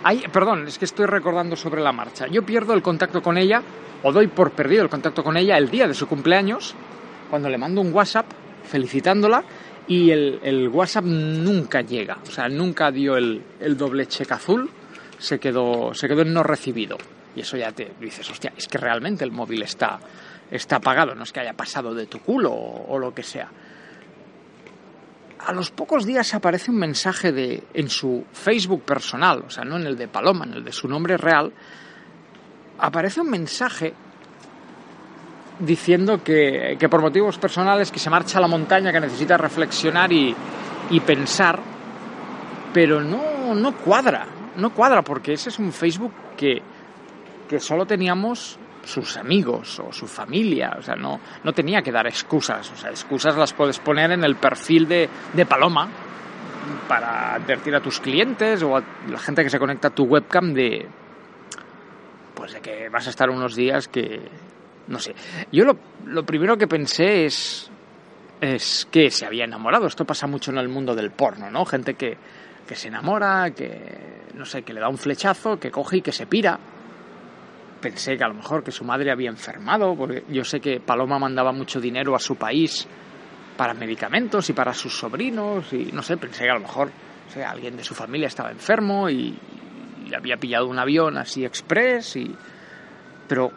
Ay, 0.04 0.23
perdón, 0.32 0.67
es 0.67 0.78
que 0.80 0.86
estoy 0.86 1.06
recordando 1.06 1.56
sobre 1.56 1.82
la 1.82 1.91
marcha. 1.91 2.28
Yo 2.28 2.43
pierdo 2.43 2.73
el 2.73 2.82
contacto 2.82 3.21
con 3.21 3.38
ella, 3.38 3.62
o 4.04 4.12
doy 4.12 4.28
por 4.28 4.52
perdido 4.52 4.84
el 4.84 4.89
contacto 4.89 5.23
con 5.23 5.38
ella 5.38 5.58
el 5.58 5.69
día 5.69 5.88
de 5.88 5.93
su 5.93 6.08
cumpleaños, 6.08 6.73
cuando 7.30 7.50
le 7.50 7.58
mando 7.58 7.82
un 7.82 7.93
WhatsApp 7.93 8.26
felicitándola 8.67 9.43
y 9.88 10.12
el, 10.12 10.69
WhatsApp 10.71 11.06
nunca 11.06 11.82
llega, 11.82 12.17
o 12.21 12.32
sea, 12.32 12.49
nunca 12.49 12.91
dio 12.91 13.15
el, 13.15 13.41
el 13.60 13.77
doble 13.77 14.06
cheque 14.08 14.34
azul, 14.34 14.69
se 15.17 15.39
quedó, 15.39 15.93
se 15.93 16.08
quedó 16.08 16.21
en 16.21 16.34
no 16.34 16.43
recibido. 16.43 16.97
Y 17.36 17.41
eso 17.41 17.56
ya 17.56 17.71
te 17.71 17.93
dices, 17.99 18.30
hostia, 18.30 18.51
es 18.58 18.67
que 18.67 18.77
realmente 18.77 19.23
el 19.23 19.32
móvil 19.32 19.62
está, 19.62 19.99
está 20.51 20.77
apagado, 20.77 21.15
no 21.15 21.23
es 21.23 21.32
que 21.32 21.39
haya 21.39 21.53
pasado 21.53 21.93
de 21.93 22.08
tu 22.08 22.19
culo 22.19 22.51
o, 22.51 22.93
o 22.93 22.99
lo 22.99 23.13
que 23.13 23.23
sea. 23.23 23.49
A 25.39 25.53
los 25.53 25.71
pocos 25.71 26.06
días 26.06 26.34
aparece 26.34 26.71
un 26.71 26.77
mensaje 26.77 27.32
de, 27.32 27.63
en 27.73 27.89
su 27.89 28.25
Facebook 28.34 28.84
personal, 28.84 29.43
o 29.47 29.49
sea, 29.49 29.63
no 29.63 29.77
en 29.77 29.86
el 29.86 29.95
de 29.95 30.08
Paloma, 30.08 30.45
en 30.45 30.56
el 30.56 30.63
de 30.63 30.71
su 30.73 30.88
nombre 30.88 31.15
real, 31.15 31.53
aparece 32.80 33.21
un 33.21 33.30
mensaje 33.30 33.93
diciendo 35.60 36.24
que, 36.24 36.76
que 36.80 36.89
por 36.89 37.02
motivos 37.02 37.38
personales 37.38 37.91
que 37.91 38.00
se 38.00 38.10
marcha 38.10 38.38
a 38.38 38.41
la 38.41 38.48
montaña, 38.48 38.91
que 38.91 39.00
necesita 39.00 39.38
reflexionar 39.38 40.12
y, 40.12 40.36
y 40.89 41.00
pensar, 41.02 41.60
pero 42.74 43.02
no, 43.02 43.56
no 43.56 43.76
cuadra, 43.76 44.28
no 44.58 44.72
cuadra, 44.72 45.02
porque 45.02 45.34
ese 45.34 45.50
es 45.50 45.60
un 45.60 45.72
Facebook 45.72 46.13
que, 46.36 46.62
que 47.48 47.60
solo 47.60 47.86
teníamos 47.86 48.60
sus 48.84 49.17
amigos 49.17 49.80
o 49.80 49.91
su 49.91 50.08
familia, 50.08 50.76
o 50.80 50.82
sea, 50.82 50.96
no, 50.96 51.20
no 51.43 51.54
tenía 51.54 51.82
que 51.82 51.91
dar 51.91 52.08
excusas, 52.08 52.72
o 52.72 52.76
sea, 52.76 52.89
excusas 52.89 53.36
las 53.36 53.54
puedes 53.54 53.80
poner 53.80 54.12
en 54.12 54.24
el 54.24 54.36
perfil 54.38 54.88
de, 54.88 55.10
de 55.34 55.46
Paloma 55.46 55.89
para 56.88 57.36
advertir 57.36 57.76
a 57.76 57.82
tus 57.82 58.00
clientes 58.00 58.63
o 58.63 58.78
a 58.78 58.84
la 59.10 59.20
gente 59.20 59.43
que 59.43 59.50
se 59.50 59.60
conecta 59.60 59.89
a 59.89 59.91
tu 59.91 60.04
webcam 60.04 60.54
de 60.54 60.88
pues 62.34 62.54
de 62.54 62.62
que 62.62 62.89
vas 62.89 63.08
a 63.08 63.10
estar 63.10 63.30
unos 63.30 63.56
días 63.56 63.88
que 63.88 64.22
no 64.88 65.00
sé. 65.00 65.13
Yo 65.52 65.65
lo, 65.65 65.78
lo 66.06 66.26
primero 66.26 66.58
que 66.58 66.67
pensé 66.67 67.26
es 67.26 67.71
es 68.39 68.88
que 68.91 69.10
se 69.10 69.26
había 69.26 69.45
enamorado. 69.45 69.88
Esto 69.88 70.06
pasa 70.06 70.28
mucho 70.28 70.52
en 70.52 70.60
el 70.60 70.69
mundo 70.69 70.93
del 70.93 71.10
porno, 71.10 71.50
¿no? 71.50 71.65
Gente 71.65 71.95
que, 71.95 72.17
que 72.67 72.76
se 72.76 72.88
enamora, 72.88 73.50
que 73.52 74.28
no 74.36 74.45
sé, 74.45 74.62
que 74.62 74.73
le 74.73 74.80
da 74.80 74.89
un 74.89 74.97
flechazo, 75.00 75.60
que 75.60 75.71
coge 75.71 75.97
y 75.97 76.02
que 76.02 76.12
se 76.12 76.28
pira 76.28 76.60
pensé 77.78 78.17
que 78.17 78.23
a 78.23 78.28
lo 78.28 78.34
mejor 78.34 78.63
que 78.63 78.71
su 78.71 78.84
madre 78.84 79.12
había 79.12 79.30
enfermado, 79.30 79.95
porque 79.95 80.23
yo 80.30 80.43
sé 80.43 80.60
que 80.60 80.80
Paloma 80.80 81.19
mandaba 81.19 81.52
mucho 81.52 81.80
dinero 81.80 82.15
a 82.15 82.19
su 82.19 82.36
país 82.36 82.88
para 83.56 83.73
medicamentos 83.73 84.50
y 84.50 84.54
para 84.54 84.73
sus 84.73 84.97
sobrinos, 84.97 85.71
y 85.73 85.91
no 85.91 86.02
sé, 86.02 86.17
pensé 86.17 86.43
que 86.43 86.50
a 86.50 86.56
lo 86.56 86.62
mejor 86.62 86.91
sea, 87.28 87.52
alguien 87.52 87.78
de 87.78 87.84
su 87.84 87.95
familia 87.95 88.28
estaba 88.28 88.52
enfermo 88.52 89.10
y, 89.10 89.38
y 90.06 90.13
había 90.13 90.38
pillado 90.38 90.67
un 90.67 90.80
avión 90.80 91.17
así 91.17 91.45
express, 91.45 92.15
y... 92.15 92.36
pero 93.28 93.52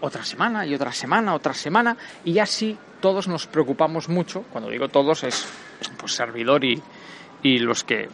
otra 0.00 0.24
semana 0.24 0.66
y 0.66 0.74
otra 0.74 0.92
semana, 0.92 1.34
otra 1.34 1.54
semana, 1.54 1.96
y 2.24 2.38
así 2.38 2.76
todos 3.00 3.28
nos 3.28 3.46
preocupamos 3.46 4.08
mucho, 4.08 4.42
cuando 4.52 4.70
digo 4.70 4.88
todos 4.88 5.24
es 5.24 5.46
pues 5.96 6.12
servidor 6.12 6.64
y, 6.64 6.82
y 7.42 7.58
los 7.58 7.84
que 7.84 8.08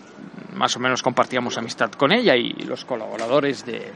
más 0.54 0.76
o 0.76 0.80
menos 0.80 1.02
compartíamos 1.02 1.58
amistad 1.58 1.90
con 1.92 2.12
ella 2.12 2.36
y 2.36 2.52
los 2.64 2.84
colaboradores 2.84 3.64
de, 3.64 3.90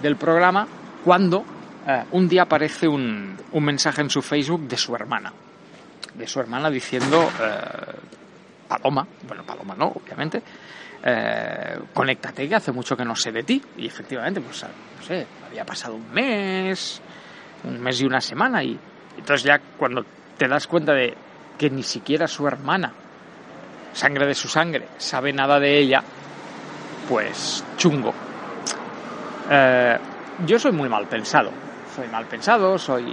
del 0.00 0.16
programa 0.16 0.66
cuando 1.04 1.44
eh, 1.86 2.04
un 2.12 2.28
día 2.28 2.42
aparece 2.42 2.86
un, 2.86 3.36
un, 3.50 3.64
mensaje 3.64 4.02
en 4.02 4.10
su 4.10 4.22
Facebook 4.22 4.68
de 4.68 4.76
su 4.76 4.94
hermana. 4.94 5.32
De 6.14 6.26
su 6.26 6.40
hermana 6.40 6.70
diciendo, 6.70 7.28
eh, 7.40 7.92
Paloma, 8.68 9.06
bueno, 9.26 9.42
Paloma 9.44 9.74
no, 9.74 9.88
obviamente, 9.88 10.42
eh, 11.04 11.78
conéctate 11.92 12.48
que 12.48 12.54
hace 12.54 12.70
mucho 12.70 12.96
que 12.96 13.04
no 13.04 13.16
sé 13.16 13.32
de 13.32 13.42
ti. 13.42 13.60
Y 13.78 13.86
efectivamente, 13.86 14.40
pues, 14.40 14.62
no 14.62 15.04
sé, 15.04 15.26
había 15.48 15.64
pasado 15.64 15.94
un 15.94 16.12
mes, 16.12 17.02
un 17.64 17.80
mes 17.80 18.00
y 18.00 18.04
una 18.04 18.20
semana. 18.20 18.62
Y 18.62 18.78
entonces 19.16 19.44
ya 19.44 19.60
cuando 19.78 20.04
te 20.36 20.48
das 20.48 20.66
cuenta 20.66 20.92
de 20.92 21.14
que 21.58 21.70
ni 21.70 21.82
siquiera 21.82 22.26
su 22.26 22.46
hermana, 22.46 22.92
sangre 23.92 24.26
de 24.26 24.34
su 24.34 24.48
sangre, 24.48 24.88
sabe 24.98 25.32
nada 25.32 25.58
de 25.60 25.78
ella, 25.78 26.02
pues 27.08 27.64
chungo. 27.76 28.12
Eh, 29.50 29.98
yo 30.46 30.58
soy 30.58 30.72
muy 30.72 30.88
mal 30.88 31.06
pensado. 31.06 31.50
Soy 31.94 32.08
mal 32.08 32.24
pensado, 32.26 32.78
soy 32.78 33.04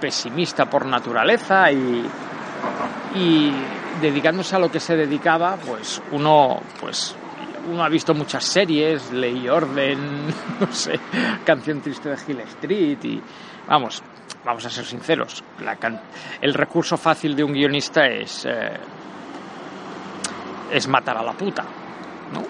pesimista 0.00 0.66
por 0.66 0.86
naturaleza 0.86 1.70
y, 1.72 2.04
y 3.16 3.52
dedicándose 4.00 4.54
a 4.54 4.58
lo 4.60 4.70
que 4.70 4.78
se 4.78 4.96
dedicaba, 4.96 5.56
pues 5.56 6.00
uno, 6.12 6.60
pues 6.80 7.16
uno 7.70 7.84
ha 7.84 7.88
visto 7.88 8.14
muchas 8.14 8.44
series, 8.44 9.10
Ley 9.12 9.48
Orden, 9.48 10.26
no 10.60 10.72
sé, 10.72 10.98
Canción 11.44 11.80
Triste 11.80 12.10
de 12.10 12.16
Hill 12.26 12.40
Street 12.40 12.98
y 13.04 13.20
vamos, 13.68 14.02
vamos 14.44 14.64
a 14.66 14.70
ser 14.70 14.84
sinceros, 14.84 15.42
la 15.62 15.76
can 15.76 16.00
el 16.40 16.54
recurso 16.54 16.96
fácil 16.96 17.34
de 17.34 17.44
un 17.44 17.52
guionista 17.52 18.06
es 18.06 18.46
eh, 18.46 18.76
es 20.70 20.88
matar 20.88 21.16
a 21.16 21.22
la 21.22 21.32
puta, 21.32 21.62
¿no? 22.32 22.42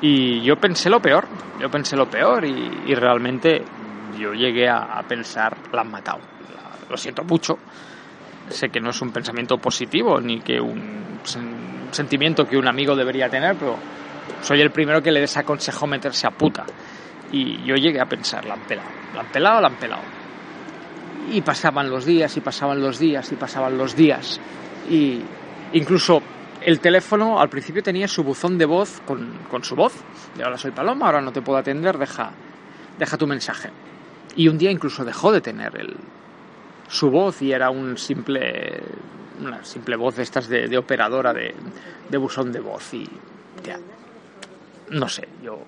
Y 0.00 0.40
yo 0.42 0.56
pensé 0.56 0.90
lo 0.90 1.00
peor, 1.00 1.28
yo 1.60 1.70
pensé 1.70 1.96
lo 1.96 2.10
peor 2.10 2.44
y, 2.44 2.94
realmente 2.94 3.62
yo 4.18 4.32
llegué 4.32 4.68
a, 4.68 4.98
a, 4.98 5.02
pensar, 5.04 5.56
la 5.72 5.82
han 5.82 5.90
matado. 5.90 6.18
Lo 6.90 6.96
siento 6.96 7.22
mucho, 7.22 7.56
sé 8.48 8.68
que 8.68 8.80
no 8.80 8.90
es 8.90 9.00
un 9.00 9.12
pensamiento 9.12 9.58
positivo 9.58 10.20
ni 10.20 10.40
que 10.40 10.60
un 10.60 11.20
sen, 11.22 11.88
sentimiento 11.92 12.46
que 12.46 12.56
un 12.56 12.66
amigo 12.66 12.96
debería 12.96 13.28
tener, 13.28 13.54
pero 13.56 13.76
soy 14.40 14.60
el 14.60 14.70
primero 14.70 15.02
que 15.02 15.12
le 15.12 15.20
desaconsejó 15.20 15.86
meterse 15.86 16.26
a 16.26 16.30
puta. 16.30 16.64
Y 17.30 17.64
yo 17.64 17.76
llegué 17.76 18.00
a 18.00 18.06
pensar, 18.06 18.44
la 18.44 18.54
han 18.54 18.66
pelado, 18.66 18.90
la 19.14 19.20
han 19.20 19.32
pelado, 19.32 19.60
la 19.60 19.68
han 19.68 19.76
pelado. 19.76 20.02
Y 21.30 21.40
pasaban 21.40 21.88
los 21.88 22.04
días, 22.04 22.36
y 22.36 22.40
pasaban 22.40 22.80
los 22.80 22.98
días, 22.98 23.30
y 23.32 23.36
pasaban 23.36 23.78
los 23.78 23.96
días. 23.96 24.40
Y 24.90 25.22
incluso 25.72 26.22
el 26.64 26.80
teléfono 26.80 27.40
al 27.40 27.48
principio 27.48 27.82
tenía 27.82 28.08
su 28.08 28.22
buzón 28.22 28.58
de 28.58 28.66
voz 28.66 29.00
con, 29.06 29.38
con, 29.50 29.64
su 29.64 29.74
voz. 29.74 29.94
De 30.36 30.44
ahora 30.44 30.58
soy 30.58 30.72
Paloma, 30.72 31.06
ahora 31.06 31.20
no 31.20 31.32
te 31.32 31.42
puedo 31.42 31.58
atender, 31.58 31.98
deja, 31.98 32.32
deja 32.98 33.16
tu 33.16 33.26
mensaje. 33.26 33.70
Y 34.36 34.48
un 34.48 34.58
día 34.58 34.70
incluso 34.70 35.04
dejó 35.04 35.32
de 35.32 35.40
tener 35.40 35.76
el, 35.76 35.96
su 36.88 37.10
voz 37.10 37.40
y 37.42 37.52
era 37.52 37.70
un 37.70 37.96
simple, 37.96 38.82
una 39.40 39.64
simple 39.64 39.96
voz 39.96 40.16
de 40.16 40.22
estas 40.22 40.48
de, 40.48 40.68
de 40.68 40.78
operadora 40.78 41.32
de, 41.32 41.54
de, 42.08 42.18
buzón 42.18 42.52
de 42.52 42.60
voz. 42.60 42.94
Y 42.94 43.08
ya, 43.64 43.78
no 44.92 45.08
sé, 45.08 45.28
yo. 45.42 45.58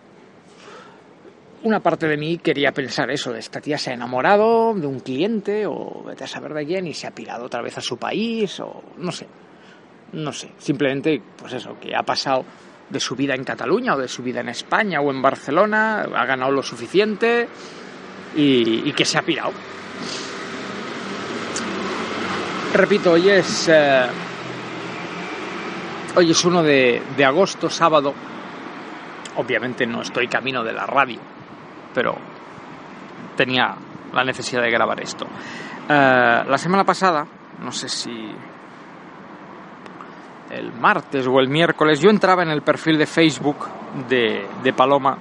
Una 1.62 1.80
parte 1.80 2.06
de 2.06 2.16
mí 2.18 2.38
quería 2.38 2.72
pensar 2.72 3.10
eso, 3.10 3.34
esta 3.34 3.60
tía 3.60 3.78
se 3.78 3.90
ha 3.90 3.94
enamorado 3.94 4.74
de 4.74 4.87
un 4.87 5.00
cliente 5.00 5.66
o 5.66 6.02
vete 6.04 6.24
a 6.24 6.26
saber 6.26 6.52
de 6.52 6.66
quién 6.66 6.87
y 6.87 6.92
se 6.92 7.06
ha 7.06 7.10
pirado 7.10 7.46
otra 7.46 7.62
vez 7.62 7.78
a 7.78 7.80
su 7.80 7.96
país 7.96 8.60
o 8.60 8.82
no 8.98 9.10
sé, 9.10 9.26
no 10.12 10.30
sé, 10.30 10.50
simplemente, 10.58 11.22
pues 11.37 11.54
eso, 11.54 11.78
que 11.80 11.96
ha 11.96 12.02
pasado 12.02 12.44
de 12.90 13.00
su 13.00 13.16
vida 13.16 13.34
en 13.34 13.44
Cataluña 13.44 13.94
o 13.94 13.98
de 13.98 14.08
su 14.08 14.22
vida 14.22 14.40
en 14.40 14.50
España 14.50 15.00
o 15.00 15.10
en 15.10 15.22
Barcelona, 15.22 16.02
ha 16.02 16.26
ganado 16.26 16.52
lo 16.52 16.62
suficiente 16.62 17.48
y, 18.37 18.92
que 18.92 19.04
se 19.06 19.16
ha 19.16 19.22
pirado. 19.22 19.52
Repito, 22.74 23.12
hoy 23.12 23.30
es, 23.30 23.68
eh, 23.68 24.06
hoy 26.14 26.30
es 26.30 26.44
1 26.44 26.62
de, 26.62 27.02
de 27.16 27.24
agosto, 27.24 27.70
sábado. 27.70 28.12
Obviamente 29.37 29.87
no 29.87 30.03
estoy 30.03 30.29
camino 30.29 30.62
de 30.62 30.73
la 30.73 30.87
radio, 30.87 31.20
pero 31.92 32.14
tenía 33.37 33.75
la 34.12 34.25
necesidad 34.25 34.62
de 34.62 34.70
grabar 34.70 35.01
esto. 35.01 35.25
Uh, 35.25 36.49
la 36.49 36.57
semana 36.57 36.85
pasada, 36.85 37.27
no 37.61 37.73
sé 37.73 37.88
si 37.88 38.33
el 40.51 40.73
martes 40.73 41.27
o 41.27 41.40
el 41.40 41.49
miércoles, 41.49 42.01
yo 42.01 42.11
entraba 42.11 42.42
en 42.42 42.51
el 42.51 42.62
perfil 42.62 42.97
de 42.97 43.07
Facebook 43.07 43.57
de, 44.09 44.47
de 44.62 44.73
Paloma 44.73 45.18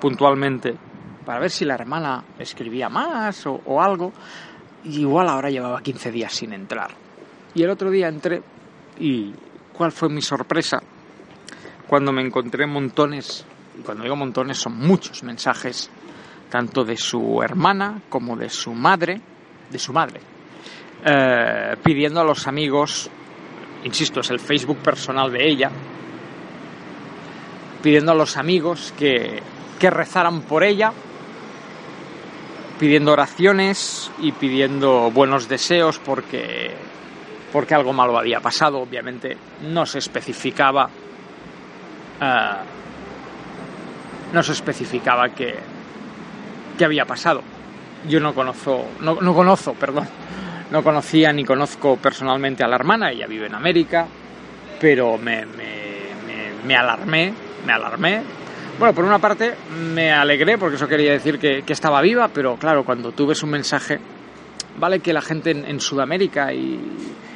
puntualmente 0.00 0.74
para 1.24 1.40
ver 1.40 1.50
si 1.50 1.64
la 1.64 1.74
hermana 1.74 2.24
escribía 2.38 2.88
más 2.88 3.46
o, 3.46 3.60
o, 3.66 3.80
algo. 3.80 4.12
Y 4.84 5.00
igual 5.00 5.28
ahora 5.28 5.50
llevaba 5.50 5.82
15 5.82 6.10
días 6.10 6.32
sin 6.32 6.52
entrar. 6.52 6.90
Y 7.54 7.62
el 7.62 7.70
otro 7.70 7.90
día 7.90 8.08
entré 8.08 8.42
y 8.98 9.32
¿cuál 9.72 9.92
fue 9.92 10.08
mi 10.08 10.22
sorpresa? 10.22 10.80
Cuando 11.90 12.12
me 12.12 12.22
encontré 12.22 12.68
montones, 12.68 13.44
y 13.76 13.82
cuando 13.82 14.04
digo 14.04 14.14
montones 14.14 14.58
son 14.58 14.78
muchos 14.78 15.24
mensajes, 15.24 15.90
tanto 16.48 16.84
de 16.84 16.96
su 16.96 17.42
hermana 17.42 18.02
como 18.08 18.36
de 18.36 18.48
su 18.48 18.72
madre, 18.72 19.20
de 19.68 19.78
su 19.80 19.92
madre, 19.92 20.20
eh, 21.04 21.74
pidiendo 21.82 22.20
a 22.20 22.24
los 22.24 22.46
amigos 22.46 23.10
insisto, 23.82 24.20
es 24.20 24.30
el 24.30 24.38
Facebook 24.38 24.78
personal 24.78 25.32
de 25.32 25.48
ella, 25.48 25.72
pidiendo 27.82 28.12
a 28.12 28.14
los 28.14 28.36
amigos 28.36 28.94
que, 28.96 29.42
que 29.80 29.90
rezaran 29.90 30.42
por 30.42 30.62
ella, 30.62 30.92
pidiendo 32.78 33.12
oraciones 33.12 34.12
y 34.20 34.30
pidiendo 34.30 35.10
buenos 35.10 35.48
deseos 35.48 35.98
porque, 35.98 36.70
porque 37.52 37.74
algo 37.74 37.92
malo 37.92 38.16
había 38.16 38.38
pasado. 38.38 38.78
Obviamente 38.78 39.36
no 39.62 39.86
se 39.86 39.98
especificaba, 39.98 40.88
uh, 42.20 42.56
no 44.32 44.42
se 44.42 44.52
especificaba 44.52 45.28
que 45.30 45.58
había 46.84 47.04
pasado. 47.04 47.42
Yo 48.08 48.20
no 48.20 48.34
conozco, 48.34 48.86
no, 49.00 49.20
no 49.20 49.34
conozco, 49.34 49.74
perdón, 49.74 50.08
no 50.70 50.82
conocía 50.82 51.32
ni 51.32 51.44
conozco 51.44 51.96
personalmente 51.96 52.64
a 52.64 52.68
la 52.68 52.76
hermana, 52.76 53.10
ella 53.10 53.26
vive 53.26 53.46
en 53.46 53.54
América, 53.54 54.06
pero 54.80 55.18
me, 55.18 55.44
me, 55.44 56.06
me, 56.26 56.64
me 56.64 56.76
alarmé, 56.76 57.34
me 57.66 57.72
alarmé. 57.72 58.22
Bueno, 58.78 58.94
por 58.94 59.04
una 59.04 59.18
parte 59.18 59.54
me 59.92 60.10
alegré 60.10 60.56
porque 60.56 60.76
eso 60.76 60.88
quería 60.88 61.12
decir 61.12 61.38
que, 61.38 61.62
que 61.62 61.72
estaba 61.74 62.00
viva, 62.00 62.28
pero 62.32 62.56
claro, 62.56 62.84
cuando 62.84 63.12
tú 63.12 63.26
ves 63.26 63.42
un 63.42 63.50
mensaje 63.50 64.00
vale 64.78 65.00
que 65.00 65.12
la 65.12 65.20
gente 65.20 65.50
en, 65.50 65.66
en 65.66 65.80
Sudamérica 65.80 66.54
y, 66.54 66.80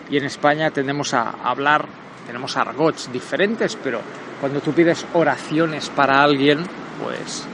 y 0.08 0.16
en 0.16 0.24
España 0.24 0.70
tendemos 0.70 1.12
a 1.12 1.30
hablar, 1.44 1.84
tenemos 2.26 2.56
argots 2.56 3.12
diferentes, 3.12 3.76
pero 3.76 4.00
cuando 4.44 4.60
tú 4.60 4.74
pides 4.74 5.06
oraciones 5.14 5.88
para 5.88 6.22
alguien, 6.22 6.66
pues 7.02 7.48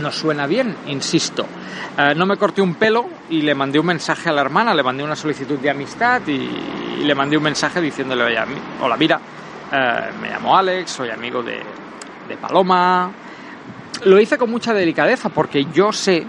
no 0.00 0.12
suena 0.12 0.46
bien, 0.46 0.76
insisto. 0.86 1.44
Eh, 1.98 2.14
no 2.14 2.24
me 2.24 2.36
corté 2.36 2.62
un 2.62 2.76
pelo 2.76 3.08
y 3.30 3.42
le 3.42 3.52
mandé 3.56 3.80
un 3.80 3.86
mensaje 3.86 4.28
a 4.28 4.32
la 4.32 4.42
hermana, 4.42 4.72
le 4.72 4.84
mandé 4.84 5.02
una 5.02 5.16
solicitud 5.16 5.58
de 5.58 5.68
amistad 5.68 6.22
y, 6.28 7.02
le 7.02 7.14
mandé 7.16 7.36
un 7.36 7.42
mensaje 7.42 7.80
diciéndole, 7.80 8.22
hola, 8.80 8.96
mira, 8.96 9.20
eh, 9.72 10.12
me 10.22 10.30
llamo 10.30 10.56
Alex, 10.56 10.88
soy 10.88 11.10
amigo 11.10 11.42
de, 11.42 11.60
de 12.28 12.36
Paloma. 12.36 13.10
Lo 14.04 14.20
hice 14.20 14.38
con 14.38 14.52
mucha 14.52 14.72
delicadeza 14.72 15.30
porque 15.30 15.64
yo 15.74 15.90
sé 15.90 16.28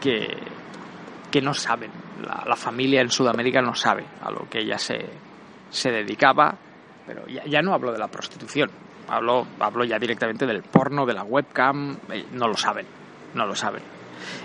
que, 0.00 0.36
que 1.30 1.40
no 1.40 1.54
saben, 1.54 1.92
la, 2.26 2.42
la 2.44 2.56
familia 2.56 3.02
en 3.02 3.10
Sudamérica 3.12 3.62
no 3.62 3.76
sabe 3.76 4.04
a 4.20 4.32
lo 4.32 4.48
que 4.50 4.62
ella 4.62 4.78
se, 4.78 4.98
se 5.70 5.92
dedicaba, 5.92 6.56
pero 7.08 7.26
ya, 7.26 7.62
no 7.62 7.72
hablo 7.72 7.90
de 7.90 7.98
la 7.98 8.08
prostitución, 8.08 8.70
hablo, 9.08 9.46
hablo 9.58 9.84
ya 9.84 9.98
directamente 9.98 10.46
del 10.46 10.62
porno, 10.62 11.06
de 11.06 11.14
la 11.14 11.24
webcam, 11.24 11.96
eh, 12.12 12.26
no 12.32 12.46
lo 12.46 12.54
saben, 12.54 12.86
no 13.34 13.46
lo 13.46 13.54
saben. 13.54 13.82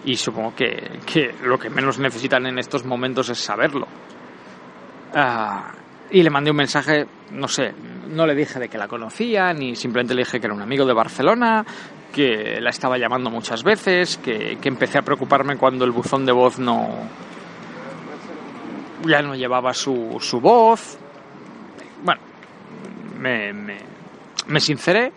Y 0.05 0.15
supongo 0.15 0.55
que, 0.55 0.99
que 1.05 1.35
lo 1.43 1.59
que 1.59 1.69
menos 1.69 1.99
necesitan 1.99 2.45
en 2.45 2.57
estos 2.57 2.85
momentos 2.85 3.27
es 3.27 3.37
saberlo. 3.37 3.85
Ah, 5.13 5.73
y 6.09 6.23
le 6.23 6.29
mandé 6.29 6.51
un 6.51 6.57
mensaje, 6.57 7.05
no 7.31 7.49
sé, 7.49 7.73
no 8.07 8.25
le 8.25 8.33
dije 8.33 8.59
de 8.59 8.69
que 8.69 8.77
la 8.77 8.87
conocía, 8.87 9.51
ni 9.53 9.75
simplemente 9.75 10.13
le 10.13 10.21
dije 10.21 10.39
que 10.39 10.47
era 10.47 10.55
un 10.55 10.61
amigo 10.61 10.85
de 10.85 10.93
Barcelona, 10.93 11.65
que 12.13 12.61
la 12.61 12.69
estaba 12.69 12.97
llamando 12.97 13.29
muchas 13.29 13.61
veces, 13.61 14.17
que, 14.19 14.57
que 14.61 14.69
empecé 14.69 14.99
a 14.99 15.01
preocuparme 15.01 15.57
cuando 15.57 15.83
el 15.83 15.91
buzón 15.91 16.25
de 16.25 16.31
voz 16.31 16.59
no 16.59 17.09
ya 19.05 19.21
no 19.21 19.35
llevaba 19.35 19.73
su, 19.73 20.17
su 20.21 20.39
voz. 20.39 20.97
Me, 23.23 23.53
me, 23.53 23.77
me 24.47 24.59
sinceré, 24.59 25.13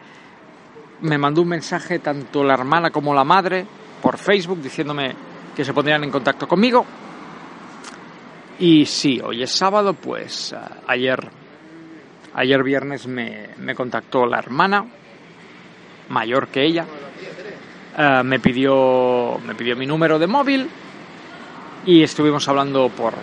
me 1.01 1.19
mandó 1.19 1.43
un 1.43 1.49
mensaje 1.49 1.99
tanto 1.99 2.45
la 2.45 2.55
hermana 2.55 2.91
como 2.91 3.13
la 3.13 3.25
madre 3.25 3.67
por 4.01 4.17
Facebook 4.17 4.63
diciéndome 4.63 5.13
que 5.57 5.65
se 5.65 5.75
pondrían 5.75 6.05
en 6.05 6.13
contacto 6.13 6.47
conmigo. 6.47 6.87
Y 8.61 8.87
sí, 8.87 9.21
hoy 9.21 9.43
es 9.43 9.51
sábado, 9.51 9.93
pues 9.95 10.53
eh, 10.53 10.57
ayer, 10.87 11.19
ayer 12.35 12.63
viernes 12.63 13.09
me, 13.09 13.49
me 13.59 13.75
contactó 13.75 14.25
la 14.25 14.39
hermana, 14.39 14.87
mayor 16.09 16.47
que 16.47 16.65
ella, 16.65 16.87
eh, 17.99 18.23
me, 18.25 18.39
pidió, 18.39 19.41
me 19.45 19.57
pidió 19.57 19.75
mi 19.75 19.85
número 19.85 20.21
de 20.21 20.29
móvil 20.29 20.71
y 21.85 22.05
estuvimos 22.05 22.47
hablando 22.47 22.89
por, 22.89 23.15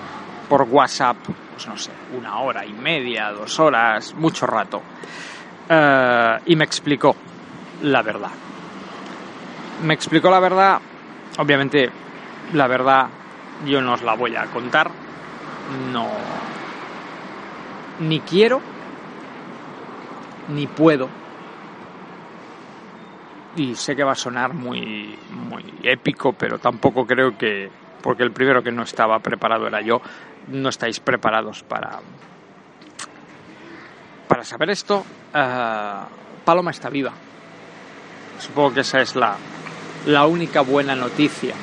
por 0.49 0.63
WhatsApp, 0.63 1.17
pues 1.51 1.67
no 1.67 1.77
sé, 1.77 1.91
una 2.17 2.39
hora 2.39 2.65
y 2.65 2.73
media, 2.73 3.32
dos 3.32 3.60
horas, 3.60 4.13
mucho 4.15 4.45
rato. 4.45 4.82
Eh, 5.69 6.39
y 6.45 6.56
me 6.56 6.65
explicó 6.65 7.15
la 7.82 8.01
verdad. 8.01 8.32
Me 9.84 9.93
explicó 9.93 10.29
la 10.29 10.39
verdad, 10.39 10.79
obviamente 11.38 11.89
la 12.53 12.67
verdad 12.67 13.08
yo 13.65 13.82
no 13.82 13.93
os 13.93 14.01
la 14.01 14.15
voy 14.15 14.36
a 14.36 14.45
contar, 14.45 14.89
no, 15.91 16.08
ni 17.99 18.19
quiero, 18.19 18.62
ni 20.49 20.67
puedo. 20.67 21.10
Y 23.56 23.75
sé 23.75 23.95
que 23.95 24.03
va 24.03 24.13
a 24.13 24.15
sonar 24.15 24.53
muy, 24.53 25.17
muy 25.32 25.63
épico, 25.84 26.34
pero 26.34 26.58
tampoco 26.58 27.06
creo 27.06 27.38
que, 27.38 27.69
porque 28.01 28.23
el 28.23 28.32
primero 28.32 28.63
que 28.63 28.71
no 28.71 28.84
estaba 28.84 29.19
preparado 29.19 29.67
era 29.67 29.82
yo, 29.82 30.01
no 30.47 30.69
estáis 30.69 30.99
preparados 30.99 31.63
para, 31.63 31.99
para 34.27 34.43
saber 34.43 34.69
esto. 34.69 35.06
Eh, 35.34 35.99
Paloma 36.45 36.71
está 36.71 36.89
viva. 36.89 37.12
Supongo 38.39 38.73
que 38.73 38.79
esa 38.82 38.99
es 38.99 39.15
la, 39.15 39.36
la 40.06 40.25
única 40.25 40.62
buena 40.62 40.95
noticia 40.95 41.56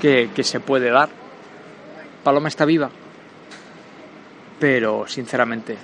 que, 0.00 0.30
que 0.34 0.42
se 0.42 0.60
puede 0.60 0.90
dar. 0.90 1.10
Paloma 2.24 2.48
está 2.48 2.64
viva, 2.64 2.90
pero 4.58 5.06
sinceramente, 5.06 5.76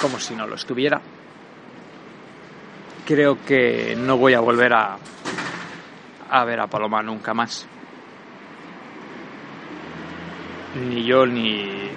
como 0.00 0.18
si 0.18 0.34
no 0.34 0.46
lo 0.46 0.56
estuviera. 0.56 1.00
Creo 3.06 3.38
que 3.44 3.96
no 3.96 4.18
voy 4.18 4.34
a 4.34 4.40
volver 4.40 4.74
a, 4.74 4.98
a 6.30 6.44
ver 6.44 6.60
a 6.60 6.66
Paloma 6.66 7.02
nunca 7.02 7.32
más. 7.32 7.66
Ni 10.80 11.04
yo 11.04 11.26
ni, 11.26 11.90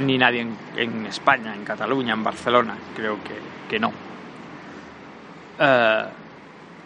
ni 0.00 0.18
nadie 0.18 0.40
en, 0.42 0.56
en 0.76 1.06
España, 1.06 1.54
en 1.54 1.64
Cataluña, 1.64 2.14
en 2.14 2.22
Barcelona. 2.24 2.76
Creo 2.94 3.22
que, 3.22 3.34
que 3.68 3.78
no. 3.78 3.92
Eh, 5.58 6.04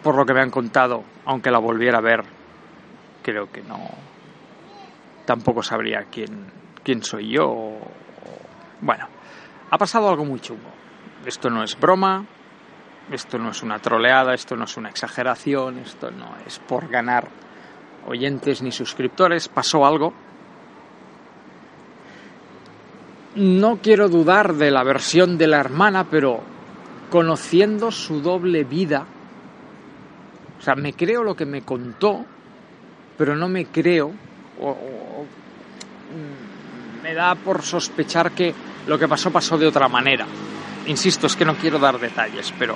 por 0.03 0.15
lo 0.15 0.25
que 0.25 0.33
me 0.33 0.41
han 0.41 0.49
contado, 0.51 1.03
aunque 1.25 1.51
la 1.51 1.59
volviera 1.59 1.97
a 1.97 2.01
ver, 2.01 2.23
creo 3.23 3.51
que 3.51 3.61
no. 3.61 3.79
Tampoco 5.25 5.61
sabría 5.61 6.05
quién, 6.11 6.45
quién 6.83 7.03
soy 7.03 7.29
yo. 7.29 7.47
o- 7.49 7.91
Bueno, 8.81 9.07
ha 9.71 9.77
pasado 9.77 10.09
algo 10.09 10.25
muy 10.25 10.39
chungo. 10.39 10.69
Esto 11.25 11.49
no 11.49 11.63
es 11.63 11.77
broma, 11.77 12.25
esto 13.11 13.37
no 13.37 13.49
es 13.51 13.61
una 13.61 13.79
troleada, 13.79 14.33
esto 14.33 14.55
no 14.55 14.63
es 14.63 14.77
una 14.77 14.89
exageración, 14.89 15.79
esto 15.79 16.11
no 16.11 16.29
es 16.47 16.59
por 16.59 16.87
ganar 16.87 17.27
oyentes 18.07 18.61
ni 18.61 18.71
suscriptores. 18.71 19.49
Pasó 19.49 19.85
algo. 19.85 20.13
No 23.39 23.77
quiero 23.77 24.09
dudar 24.09 24.55
de 24.55 24.69
la 24.69 24.83
versión 24.83 25.37
de 25.37 25.47
la 25.47 25.61
hermana, 25.61 26.03
pero 26.11 26.41
conociendo 27.09 27.89
su 27.89 28.19
doble 28.19 28.65
vida, 28.65 29.05
o 30.59 30.61
sea, 30.61 30.75
me 30.75 30.91
creo 30.91 31.23
lo 31.23 31.37
que 31.37 31.45
me 31.45 31.61
contó, 31.61 32.25
pero 33.17 33.37
no 33.37 33.47
me 33.47 33.67
creo, 33.67 34.11
o, 34.59 34.75
mm, 36.11 37.01
me 37.01 37.13
da 37.13 37.35
por 37.35 37.61
sospechar 37.61 38.31
que 38.31 38.53
lo 38.87 38.99
que 38.99 39.07
pasó 39.07 39.31
pasó 39.31 39.57
de 39.57 39.67
otra 39.67 39.87
manera. 39.87 40.25
Insisto, 40.87 41.27
es 41.27 41.37
que 41.37 41.45
no 41.45 41.55
quiero 41.55 41.79
dar 41.79 41.97
detalles, 41.97 42.53
pero 42.59 42.75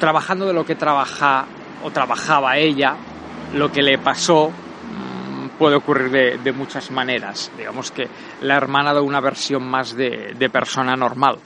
trabajando 0.00 0.44
de 0.44 0.54
lo 0.54 0.66
que 0.66 0.74
trabaja 0.74 1.46
o 1.84 1.90
trabajaba 1.92 2.56
ella, 2.58 2.96
lo 3.54 3.70
que 3.70 3.82
le 3.82 3.96
pasó 3.98 4.50
puede 5.62 5.76
ocurrir 5.76 6.40
de, 6.40 6.52
muchas 6.52 6.90
maneras. 6.90 7.52
Digamos 7.56 7.92
que 7.92 8.08
la 8.40 8.56
hermana 8.56 8.92
da 8.92 9.00
una 9.00 9.20
versión 9.20 9.62
más 9.62 9.94
de, 9.94 10.50
persona 10.52 10.96
normal, 10.96 11.38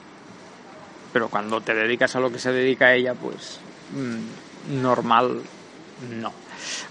pero 1.13 1.29
cuando 1.29 1.61
te 1.61 1.75
dedicas 1.75 2.15
a 2.15 2.19
lo 2.19 2.31
que 2.31 2.39
se 2.39 2.51
dedica 2.51 2.95
ella, 2.95 3.13
pues 3.13 3.59
mm, 3.93 4.81
normal 4.81 5.39
no. 6.19 6.33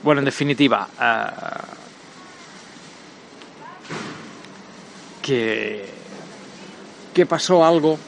Bueno, 0.05 0.21
en 0.21 0.25
definitiva, 0.25 0.87
eh, 1.03 1.27
que, 5.21 5.91
que 7.12 7.27
pasó 7.27 7.65
algo, 7.65 7.99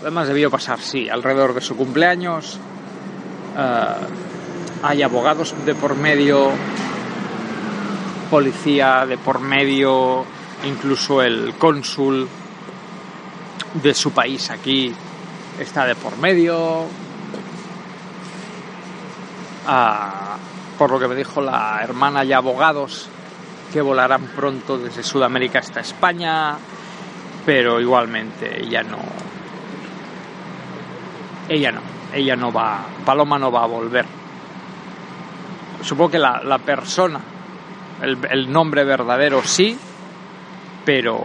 además 0.00 0.28
debió 0.28 0.50
pasar, 0.50 0.80
sí, 0.80 1.10
alrededor 1.10 1.52
de 1.52 1.60
su 1.60 1.76
cumpleaños, 1.76 2.58
eh, 3.54 3.94
hay 4.82 5.02
abogados 5.02 5.54
de 5.66 5.74
por 5.74 5.94
medio, 5.94 6.52
policía 8.30 9.06
de 9.06 9.18
por 9.18 9.40
medio, 9.40 10.24
incluso 10.64 11.22
el 11.22 11.54
cónsul 11.54 12.28
de 13.74 13.94
su 13.94 14.12
país 14.12 14.50
aquí 14.50 14.94
está 15.58 15.86
de 15.86 15.94
por 15.94 16.16
medio. 16.18 16.86
Ah, 19.66 20.36
por 20.78 20.90
lo 20.90 20.98
que 20.98 21.08
me 21.08 21.14
dijo 21.14 21.40
la 21.40 21.80
hermana, 21.82 22.20
hay 22.20 22.32
abogados 22.32 23.08
que 23.72 23.82
volarán 23.82 24.22
pronto 24.34 24.78
desde 24.78 25.02
Sudamérica 25.02 25.58
hasta 25.58 25.80
España, 25.80 26.56
pero 27.44 27.80
igualmente 27.80 28.62
ella 28.62 28.82
no. 28.82 28.98
Ella 31.48 31.72
no, 31.72 31.80
ella 32.12 32.36
no 32.36 32.52
va, 32.52 32.80
Paloma 33.04 33.38
no 33.38 33.50
va 33.50 33.64
a 33.64 33.66
volver. 33.66 34.06
Supongo 35.82 36.10
que 36.10 36.18
la, 36.18 36.42
la 36.42 36.58
persona, 36.58 37.20
el, 38.02 38.52
nombre 38.52 38.84
verdadero 38.84 39.42
sí, 39.42 39.76
pero 40.84 41.20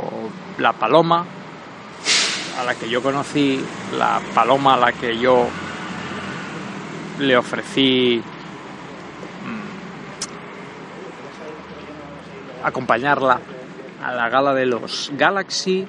la 0.57 0.74
Paloma 0.74 1.26
a 2.59 2.63
la 2.63 2.76
que 2.76 2.89
yo 2.89 3.01
conocí, 3.01 3.63
la 3.97 4.21
Paloma 4.34 4.76
a 4.76 4.78
la 4.78 4.91
que 4.91 5.17
yo 5.17 5.47
le 7.19 7.38
ofrecí 7.38 8.21
mm, 9.45 9.61
acompañarla 12.65 13.39
a 14.03 14.13
la 14.13 14.30
gala 14.30 14.53
de 14.53 14.65
los 14.65 15.11
Galaxy 15.15 15.88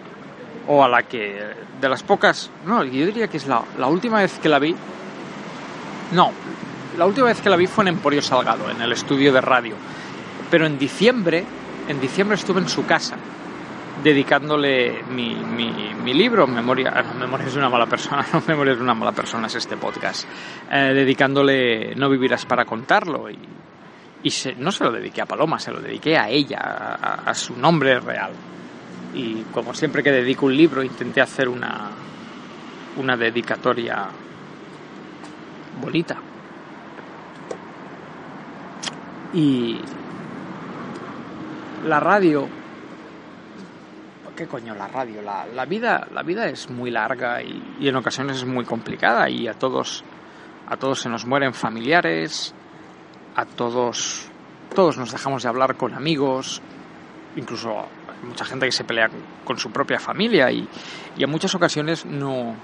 o 0.66 0.84
a 0.84 0.88
la 0.88 1.02
que 1.02 1.64
de 1.80 1.88
las 1.88 2.02
pocas, 2.02 2.50
no, 2.64 2.84
yo 2.84 3.06
diría 3.06 3.28
que 3.28 3.36
es 3.36 3.46
la, 3.46 3.62
la 3.78 3.88
última 3.88 4.20
vez 4.20 4.38
que 4.38 4.48
la 4.48 4.58
vi, 4.58 4.74
no, 6.12 6.32
la 6.96 7.06
última 7.06 7.26
vez 7.26 7.40
que 7.40 7.50
la 7.50 7.56
vi 7.56 7.66
fue 7.66 7.84
en 7.84 7.88
Emporio 7.88 8.22
Salgado, 8.22 8.70
en 8.70 8.80
el 8.80 8.92
estudio 8.92 9.32
de 9.32 9.40
radio. 9.40 9.74
Pero 10.50 10.66
en 10.66 10.78
diciembre, 10.78 11.44
en 11.88 12.00
diciembre 12.00 12.36
estuve 12.36 12.60
en 12.60 12.68
su 12.68 12.84
casa 12.86 13.16
dedicándole 14.02 15.02
mi, 15.10 15.34
mi, 15.34 16.14
libro, 16.14 16.46
Memoria, 16.46 16.90
no, 16.90 17.14
Memorias 17.14 17.52
de 17.52 17.58
una 17.58 17.68
mala 17.70 17.86
persona, 17.86 18.26
no 18.32 18.42
Memorias 18.46 18.76
de 18.76 18.82
una 18.82 18.94
mala 18.94 19.12
persona 19.12 19.46
es 19.46 19.54
este 19.54 19.76
podcast, 19.76 20.26
eh, 20.70 20.92
dedicándole 20.94 21.94
No 21.94 22.10
vivirás 22.10 22.44
para 22.44 22.64
contarlo 22.64 23.28
y, 24.22 24.30
se- 24.30 24.54
no 24.56 24.70
se 24.72 24.84
lo 24.84 24.92
dediqué 24.92 25.22
a 25.22 25.26
Paloma, 25.26 25.58
se 25.58 25.70
lo 25.72 25.80
dediqué 25.80 26.18
a 26.18 26.28
ella, 26.28 26.58
a, 26.60 27.30
a 27.30 27.34
su 27.34 27.56
nombre 27.56 27.98
real. 28.00 28.32
Y 29.14 29.42
como 29.52 29.72
siempre 29.74 30.02
que 30.02 30.10
dedico 30.10 30.46
un 30.46 30.56
libro, 30.56 30.82
intenté 30.82 31.20
hacer 31.20 31.48
una, 31.48 31.90
una 32.96 33.16
dedicatoria 33.16 34.06
bonita. 35.80 36.16
Y 39.32 39.78
la 41.84 42.00
radio, 42.00 42.48
¿qué 44.34 44.46
coño 44.46 44.74
la 44.74 44.88
radio? 44.88 45.22
La, 45.22 45.46
la 45.46 45.64
vida, 45.64 46.06
la 46.12 46.22
vida 46.22 46.46
es 46.46 46.70
muy 46.70 46.90
larga 46.90 47.42
y, 47.42 47.86
en 47.86 47.96
ocasiones 47.96 48.38
es 48.38 48.44
muy 48.44 48.64
complicada 48.64 49.28
y 49.28 49.46
a 49.46 49.54
todos, 49.54 50.04
a 50.66 50.76
todos 50.76 51.00
se 51.00 51.08
nos 51.08 51.26
mueren 51.26 51.52
familiares, 51.52 52.54
a 53.36 53.44
todos, 53.44 54.28
todos 54.74 54.96
nos 54.96 55.12
dejamos 55.12 55.42
de 55.42 55.48
hablar 55.48 55.76
con 55.76 55.94
amigos, 55.94 56.62
incluso 57.36 57.80
hay 57.80 58.28
mucha 58.28 58.44
gente 58.44 58.66
que 58.66 58.72
se 58.72 58.84
pelea 58.84 59.10
con 59.44 59.58
su 59.58 59.70
propia 59.70 59.98
familia 59.98 60.50
y, 60.50 60.68
en 61.16 61.30
muchas 61.30 61.54
ocasiones 61.54 62.06
no, 62.06 62.54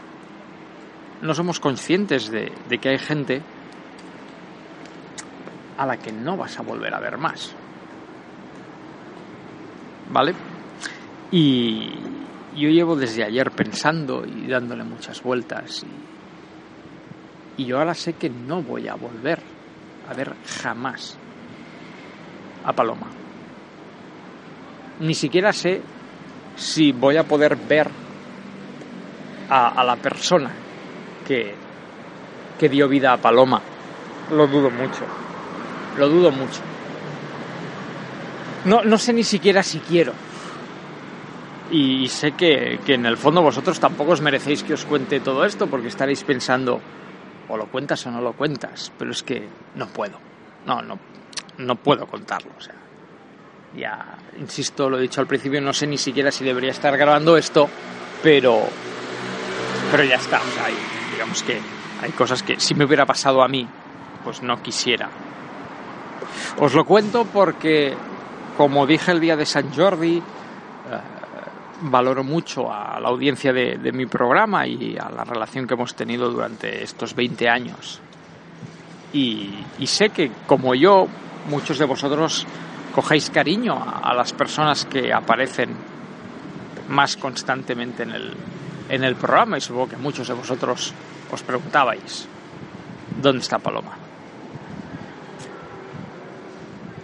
no 1.23 1.35
somos 1.35 1.61
conscientes 1.61 2.31
de 2.31 2.79
que 2.79 2.89
hay 2.89 2.99
gente 2.99 3.43
a 5.79 5.87
la 5.87 5.97
que 5.97 6.13
no 6.13 6.37
vas 6.37 6.59
a 6.59 6.63
volver 6.63 6.95
a 6.95 7.01
ver 7.01 7.17
más. 7.17 7.55
¿Vale? 10.11 10.35
Y 11.31 11.89
yo 12.57 12.69
llevo 12.69 12.97
desde 12.97 13.25
ayer 13.25 13.53
pensando 13.53 14.25
y 14.27 14.49
dándole 14.49 14.83
muchas 14.83 15.23
vueltas 15.23 15.85
y, 17.57 17.65
yo 17.65 17.79
ahora 17.79 17.93
sé 17.93 18.15
que 18.15 18.31
no 18.31 18.63
voy 18.63 18.89
a 18.89 18.95
volver 18.95 19.39
a 20.09 20.15
ver 20.15 20.35
jamás 20.63 21.19
a 22.65 22.73
Paloma. 22.73 23.07
Ni 25.01 25.13
siquiera 25.13 25.53
sé 25.53 25.83
si 26.57 26.93
voy 26.93 27.19
a 27.19 27.25
poder 27.25 27.57
ver 27.57 27.91
a, 29.51 29.69
a 29.69 29.85
la 29.85 29.97
persona 29.97 30.51
que, 31.27 31.55
que 32.59 32.69
dio 32.71 32.89
vida 32.89 33.13
a 33.13 33.19
Paloma. 33.19 33.61
Lo 34.31 34.47
dudo 34.47 34.71
mucho. 34.71 35.05
Lo 35.99 36.09
dudo 36.09 36.31
mucho. 36.31 36.63
No, 38.65 38.85
no 38.85 38.99
sé 38.99 39.13
ni 39.13 39.25
siquiera 39.25 39.63
si 39.63 39.79
quiero. 39.81 40.13
Y 41.71 42.09
sé 42.09 42.33
que, 42.33 42.81
que 42.85 42.95
en 42.95 43.07
el 43.07 43.17
fondo 43.17 43.43
vosotros 43.43 43.79
tampoco 43.79 44.13
os 44.13 44.21
merecéis 44.21 44.63
que 44.63 44.75
os 44.75 44.85
cuente 44.85 45.21
todo 45.21 45.45
esto 45.45 45.69
porque 45.69 45.89
estaréis 45.89 46.25
pensando, 46.25 46.81
o 47.49 47.57
lo 47.57 47.67
cuentas 47.67 48.05
o 48.07 48.11
no 48.11 48.21
lo 48.21 48.33
cuentas, 48.33 48.93
pero 48.99 49.13
es 49.13 49.23
que 49.23 49.49
no 49.77 49.87
puedo. 49.87 50.19
No, 50.67 50.83
no, 50.83 50.99
no 51.59 51.77
puedo 51.77 52.07
contarlo. 52.07 52.51
Ya, 53.77 54.19
insisto, 54.39 54.91
lo 54.91 54.99
he 54.99 55.03
dicho 55.03 55.21
al 55.21 55.27
principio, 55.27 55.61
no 55.61 55.73
sé 55.73 55.87
ni 55.87 55.97
siquiera 55.97 56.33
si 56.33 56.45
debería 56.45 56.73
estar 56.73 56.97
grabando 56.97 57.37
esto, 57.37 57.69
pero, 58.23 58.65
pero 59.91 60.05
ya 60.05 60.17
está. 60.17 60.39
O 60.41 60.51
sea, 60.55 60.67
digamos 61.13 61.43
que 61.45 61.61
hay 62.03 62.11
cosas 62.13 62.43
que 62.43 62.59
si 62.59 62.75
me 62.75 62.85
hubiera 62.85 63.07
pasado 63.07 63.43
a 63.43 63.49
mí, 63.49 63.67
pues 64.25 64.43
no 64.43 64.61
quisiera. 64.61 65.09
Os 66.59 66.75
lo 66.75 66.85
cuento 66.85 67.25
porque, 67.27 67.95
como 68.61 68.87
dije 68.87 69.13
el 69.13 69.21
día 69.21 69.37
de 69.37 69.47
San 69.47 69.73
Jordi, 69.75 70.19
eh, 70.19 70.23
valoro 71.81 72.23
mucho 72.23 72.71
a 72.71 73.01
la 73.01 73.09
audiencia 73.09 73.55
de, 73.55 73.91
mi 73.91 74.05
programa 74.05 74.67
y 74.67 74.99
a 74.99 75.09
la 75.09 75.25
relación 75.25 75.67
que 75.67 75.73
hemos 75.73 75.95
tenido 75.95 76.29
durante 76.29 76.83
estos 76.85 77.15
20 77.15 77.49
años. 77.49 78.03
Y, 79.15 79.65
y 79.79 79.87
sé 79.87 80.11
que, 80.11 80.31
como 80.47 80.75
yo, 80.75 81.09
muchos 81.49 81.79
de 81.79 81.87
vosotros 81.87 82.47
cogéis 82.95 83.31
cariño 83.31 83.73
a, 83.73 84.01
a 84.01 84.13
las 84.13 84.35
personas 84.35 84.85
que 84.85 85.11
aparecen 85.11 85.71
más 86.91 87.17
constantemente 87.17 88.03
en 88.03 88.11
el, 88.11 88.35
en 88.91 89.05
el 89.05 89.17
programa 89.17 89.57
y 89.57 89.63
supongo 89.63 89.89
que 89.89 89.97
muchos 89.97 90.29
de 90.29 90.35
vosotros 90.35 90.93
os 91.33 91.43
preguntabais, 91.43 92.29
¿dónde 93.23 93.41
está 93.41 93.59
Paloma? 93.59 93.97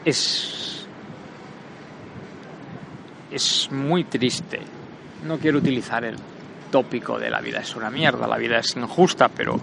Es, 0.04 0.66
es 3.30 3.68
muy 3.70 4.04
triste. 4.04 4.60
No 5.24 5.38
quiero 5.38 5.58
utilizar 5.58 6.04
el 6.04 6.16
tópico 6.70 7.18
de 7.18 7.30
la 7.30 7.40
vida 7.40 7.60
es 7.60 7.74
una 7.76 7.90
mierda, 7.90 8.26
la 8.26 8.36
vida 8.36 8.58
es 8.58 8.76
injusta, 8.76 9.28
pero, 9.28 9.58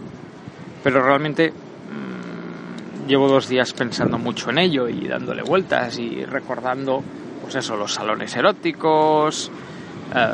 pero 0.83 1.03
realmente 1.03 1.51
mm, 1.51 3.07
llevo 3.07 3.27
dos 3.27 3.47
días 3.47 3.73
pensando 3.73 4.17
mucho 4.17 4.49
en 4.49 4.59
ello 4.59 4.87
y 4.87 5.07
dándole 5.07 5.43
vueltas 5.43 5.99
y 5.99 6.23
recordando, 6.25 7.03
pues 7.41 7.55
eso, 7.55 7.75
los 7.75 7.93
salones 7.93 8.35
eróticos, 8.35 9.51
eh, 10.15 10.33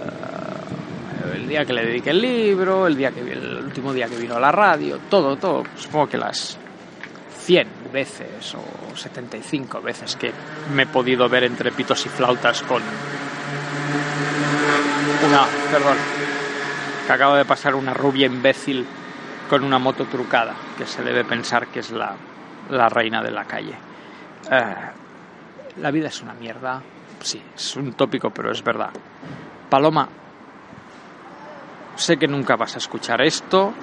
el 1.35 1.47
día 1.47 1.65
que 1.65 1.73
le 1.73 1.85
dediqué 1.85 2.11
el 2.11 2.21
libro, 2.21 2.87
el 2.87 2.95
día 2.95 3.11
que 3.11 3.21
el 3.21 3.63
último 3.63 3.93
día 3.93 4.07
que 4.07 4.17
vino 4.17 4.35
a 4.35 4.39
la 4.39 4.51
radio, 4.51 4.99
todo, 5.09 5.35
todo, 5.35 5.63
supongo 5.75 6.07
que 6.07 6.17
las 6.17 6.57
100 7.45 7.67
veces 7.91 8.55
o 8.55 8.95
75 8.95 9.81
veces 9.81 10.15
que 10.15 10.31
me 10.73 10.83
he 10.83 10.87
podido 10.87 11.27
ver 11.27 11.43
entre 11.43 11.71
pitos 11.71 12.05
y 12.05 12.09
flautas 12.09 12.61
con 12.61 12.81
una, 15.27 15.45
perdón, 15.71 15.97
que 17.05 17.13
acaba 17.13 17.37
de 17.37 17.45
pasar 17.45 17.75
una 17.75 17.93
rubia 17.93 18.25
imbécil 18.25 18.85
con 19.49 19.63
una 19.63 19.79
moto 19.79 20.05
trucada, 20.05 20.53
que 20.77 20.85
se 20.85 21.03
debe 21.03 21.23
pensar 21.25 21.67
que 21.67 21.79
es 21.79 21.91
la, 21.91 22.15
la 22.69 22.87
reina 22.87 23.21
de 23.21 23.31
la 23.31 23.45
calle. 23.45 23.73
Eh, 24.51 24.75
la 25.77 25.91
vida 25.91 26.07
es 26.07 26.21
una 26.21 26.33
mierda, 26.33 26.81
sí, 27.21 27.41
es 27.55 27.75
un 27.75 27.93
tópico, 27.93 28.29
pero 28.29 28.51
es 28.51 28.63
verdad. 28.63 28.91
Paloma, 29.69 30.07
sé 31.95 32.17
que 32.17 32.27
nunca 32.27 32.55
vas 32.55 32.75
a 32.75 32.77
escuchar 32.77 33.21
esto, 33.21 33.73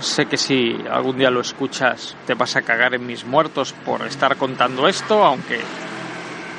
sé 0.00 0.26
que 0.26 0.36
si 0.36 0.76
algún 0.90 1.16
día 1.16 1.30
lo 1.30 1.40
escuchas 1.40 2.16
te 2.26 2.34
vas 2.34 2.56
a 2.56 2.62
cagar 2.62 2.94
en 2.94 3.06
mis 3.06 3.24
muertos 3.24 3.72
por 3.72 4.02
estar 4.06 4.36
contando 4.36 4.88
esto, 4.88 5.24
aunque, 5.24 5.60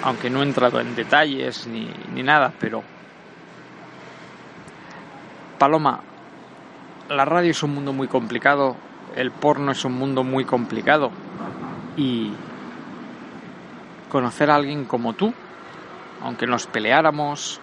aunque 0.08 0.30
no 0.30 0.40
he 0.40 0.44
entrado 0.44 0.80
en 0.80 0.96
detalles 0.96 1.68
ni, 1.68 1.92
ni 2.14 2.24
nada, 2.24 2.54
pero... 2.62 2.82
Paloma, 5.60 6.00
la 7.10 7.26
radio 7.26 7.52
es 7.52 7.62
un 7.62 7.74
mundo 7.74 7.92
muy 7.92 8.08
complicado, 8.08 8.78
el 9.18 9.32
porno 9.32 9.74
es 9.74 9.84
un 9.84 9.94
mundo 9.94 10.24
muy 10.24 10.46
complicado 10.46 11.12
y 11.98 12.32
conocer 14.08 14.50
a 14.50 14.56
alguien 14.56 14.86
como 14.86 15.12
tú, 15.12 15.34
aunque 16.24 16.48
nos 16.48 16.68
peleáramos, 16.68 17.60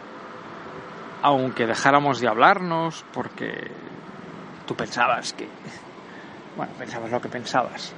aunque 1.23 1.67
dejáramos 1.67 2.21
de 2.21 2.29
hablarnos, 2.29 3.07
porque 3.15 3.71
tú 4.67 4.75
pensabas 4.75 5.33
que... 5.33 5.49
Bueno, 6.59 6.73
pensabas 6.79 7.11
lo 7.11 7.23
que 7.23 7.29
pensabas. 7.31 7.95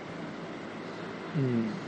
Mm. 1.34 1.85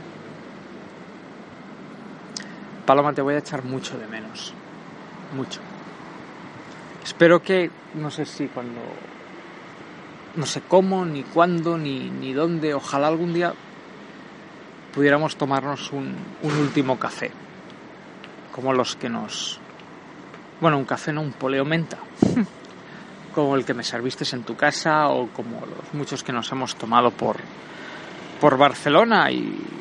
Paloma, 2.89 3.13
te 3.13 3.21
voy 3.21 3.35
a 3.35 3.37
echar 3.37 3.63
mucho 3.63 3.99
de 3.99 4.07
menos. 4.07 4.51
Mucho. 5.35 5.59
Espero 7.03 7.39
que, 7.39 7.69
no 7.93 8.09
sé 8.09 8.25
si 8.25 8.47
cuando... 8.47 8.81
No 10.35 10.47
sé 10.47 10.61
cómo, 10.67 11.05
ni 11.05 11.21
cuándo, 11.21 11.77
ni, 11.77 12.09
ni 12.09 12.33
dónde. 12.33 12.73
Ojalá 12.73 13.07
algún 13.07 13.31
día 13.31 13.53
pudiéramos 14.95 15.35
tomarnos 15.35 15.91
un, 15.91 16.15
un 16.41 16.57
último 16.57 16.97
café. 16.97 17.29
Como 18.51 18.73
los 18.73 18.95
que 18.95 19.07
nos... 19.07 19.59
Bueno, 20.59 20.79
un 20.79 20.85
café 20.85 21.13
no, 21.13 21.21
un 21.21 21.33
poleo 21.33 21.65
menta. 21.65 21.99
como 23.35 23.55
el 23.55 23.65
que 23.65 23.75
me 23.75 23.83
serviste 23.83 24.25
en 24.35 24.41
tu 24.41 24.55
casa 24.55 25.09
o 25.09 25.27
como 25.27 25.59
los 25.59 25.93
muchos 25.93 26.23
que 26.23 26.33
nos 26.33 26.51
hemos 26.51 26.75
tomado 26.75 27.11
por, 27.11 27.35
por 28.41 28.57
Barcelona 28.57 29.29
y, 29.29 29.79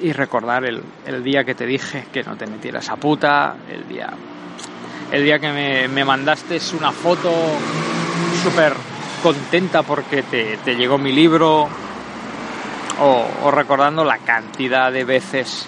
y 0.00 0.12
recordar 0.12 0.64
el, 0.64 0.82
el 1.06 1.22
día 1.22 1.44
que 1.44 1.54
te 1.54 1.66
dije 1.66 2.06
que 2.12 2.22
no 2.22 2.36
te 2.36 2.46
metieras 2.46 2.88
a 2.90 2.96
puta, 2.96 3.56
el 3.70 3.86
día, 3.88 4.10
el 5.12 5.24
día 5.24 5.38
que 5.38 5.52
me, 5.52 5.88
me 5.88 6.04
mandaste 6.04 6.58
una 6.78 6.92
foto 6.92 7.30
súper 8.42 8.74
contenta 9.22 9.82
porque 9.82 10.22
te, 10.22 10.58
te 10.58 10.74
llegó 10.74 10.98
mi 10.98 11.12
libro 11.12 11.68
o, 13.00 13.50
recordando 13.50 14.04
la 14.04 14.18
cantidad 14.18 14.92
de 14.92 15.04
veces 15.04 15.66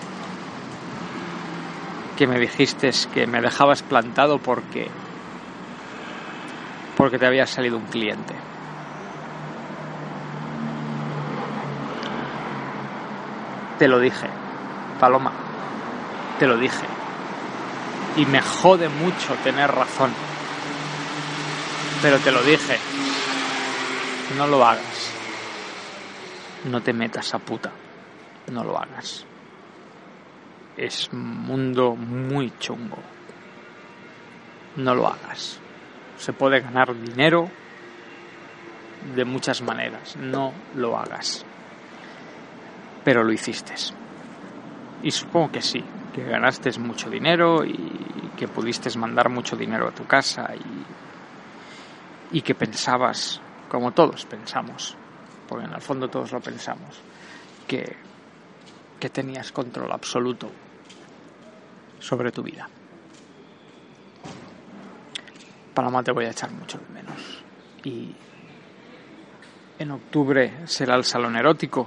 que 2.17 2.27
me 2.27 2.39
dijiste 2.39 2.91
que 3.13 3.27
me 3.27 3.41
dejabas 3.41 3.83
plantado 3.83 4.39
porque 4.39 4.89
porque 6.97 7.19
te 7.19 7.27
había 7.27 7.47
salido 7.47 7.77
un 7.77 7.85
cliente. 7.87 8.35
Te 13.79 13.89
lo 13.89 13.99
dije, 13.99 14.29
Paloma, 14.99 15.33
te 16.39 16.47
lo 16.47 16.57
dije. 16.57 16.87
Y 18.17 18.27
me 18.27 18.41
jode 18.41 18.89
mucho 18.89 19.35
tener 19.45 19.71
razón. 19.71 20.13
Pero 22.03 22.19
te 22.19 22.33
lo 22.33 22.43
dije. 22.43 22.79
No 24.37 24.47
lo 24.47 24.65
hagas. 24.65 25.13
No 26.71 26.81
te 26.81 26.93
metas 26.93 27.35
a 27.35 27.39
puta. 27.39 27.71
No 28.51 28.65
lo 28.65 28.79
hagas. 28.79 29.25
Es 30.77 31.09
un 31.13 31.43
mundo 31.43 31.95
muy 31.95 32.53
chungo. 32.59 32.99
No 34.77 34.95
lo 34.95 35.07
hagas. 35.07 35.59
Se 36.19 36.33
puede 36.33 36.61
ganar 36.61 36.95
dinero 36.95 37.51
de 39.15 39.25
muchas 39.25 39.63
maneras. 39.63 40.17
No 40.17 40.53
lo 40.75 40.99
hagas. 40.99 41.46
Pero 43.07 43.23
lo 43.23 43.33
hiciste. 43.33 43.73
Y 45.05 45.13
supongo 45.13 45.53
que 45.53 45.63
sí, 45.63 45.81
que 46.13 46.25
ganaste 46.25 46.77
mucho 46.81 47.09
dinero 47.09 47.65
y 47.65 48.33
que 48.37 48.49
pudiste 48.49 48.91
mandar 48.99 49.29
mucho 49.29 49.57
dinero 49.57 49.87
a 49.87 49.93
tu 49.93 50.05
casa 50.09 50.51
y, 52.33 52.37
y 52.39 52.43
que 52.43 52.57
pensabas, 52.57 53.41
como 53.69 53.93
todos 53.93 54.27
pensamos, 54.27 54.97
porque 55.49 55.67
en 55.67 55.75
el 55.75 55.81
fondo 55.81 56.09
todos 56.09 56.33
lo 56.33 56.41
pensamos, 56.41 57.01
que, 57.69 57.95
que 58.99 59.09
tenías 59.09 59.53
control 59.53 59.93
absoluto 59.93 60.51
sobre 62.01 62.33
tu 62.33 62.43
vida. 62.43 62.69
Paloma 65.73 66.03
te 66.03 66.11
voy 66.11 66.25
a 66.25 66.31
echar 66.31 66.51
mucho 66.51 66.81
menos. 66.93 67.45
Y 67.85 68.17
en 69.79 69.93
octubre 69.93 70.67
será 70.67 70.97
el 70.97 71.05
salón 71.05 71.37
erótico 71.37 71.87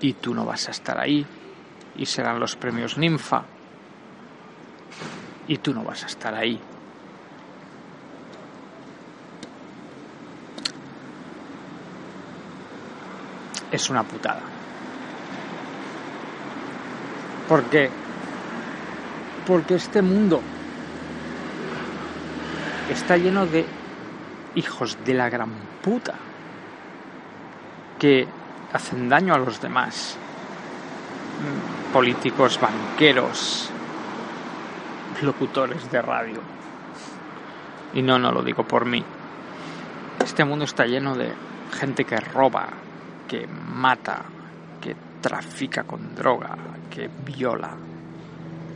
y 0.00 0.12
tú 0.14 0.34
no 0.34 0.44
vas 0.44 0.68
a 0.68 0.70
estar 0.70 0.98
ahí 0.98 1.26
y 1.96 2.06
serán 2.06 2.40
los 2.40 2.56
premios 2.56 2.98
Ninfa 2.98 3.44
y 5.48 5.58
tú 5.58 5.72
no 5.72 5.84
vas 5.84 6.04
a 6.04 6.06
estar 6.06 6.34
ahí. 6.34 6.60
Es 13.70 13.90
una 13.90 14.02
putada. 14.02 14.40
¿Por 17.48 17.64
qué? 17.64 17.90
Porque 19.46 19.74
este 19.74 20.02
mundo 20.02 20.40
está 22.90 23.16
lleno 23.16 23.46
de 23.46 23.64
hijos 24.54 24.98
de 25.04 25.14
la 25.14 25.28
gran 25.28 25.50
puta 25.82 26.14
que 27.98 28.26
hacen 28.76 29.08
daño 29.08 29.34
a 29.34 29.38
los 29.38 29.60
demás. 29.60 30.16
Políticos, 31.92 32.60
banqueros, 32.60 33.70
locutores 35.22 35.90
de 35.90 36.02
radio. 36.02 36.40
Y 37.94 38.02
no, 38.02 38.18
no 38.18 38.30
lo 38.32 38.42
digo 38.42 38.64
por 38.64 38.84
mí. 38.84 39.02
Este 40.22 40.44
mundo 40.44 40.64
está 40.64 40.84
lleno 40.84 41.14
de 41.16 41.32
gente 41.72 42.04
que 42.04 42.16
roba, 42.16 42.68
que 43.26 43.46
mata, 43.46 44.22
que 44.80 44.94
trafica 45.20 45.84
con 45.84 46.14
droga, 46.14 46.56
que 46.90 47.08
viola, 47.24 47.70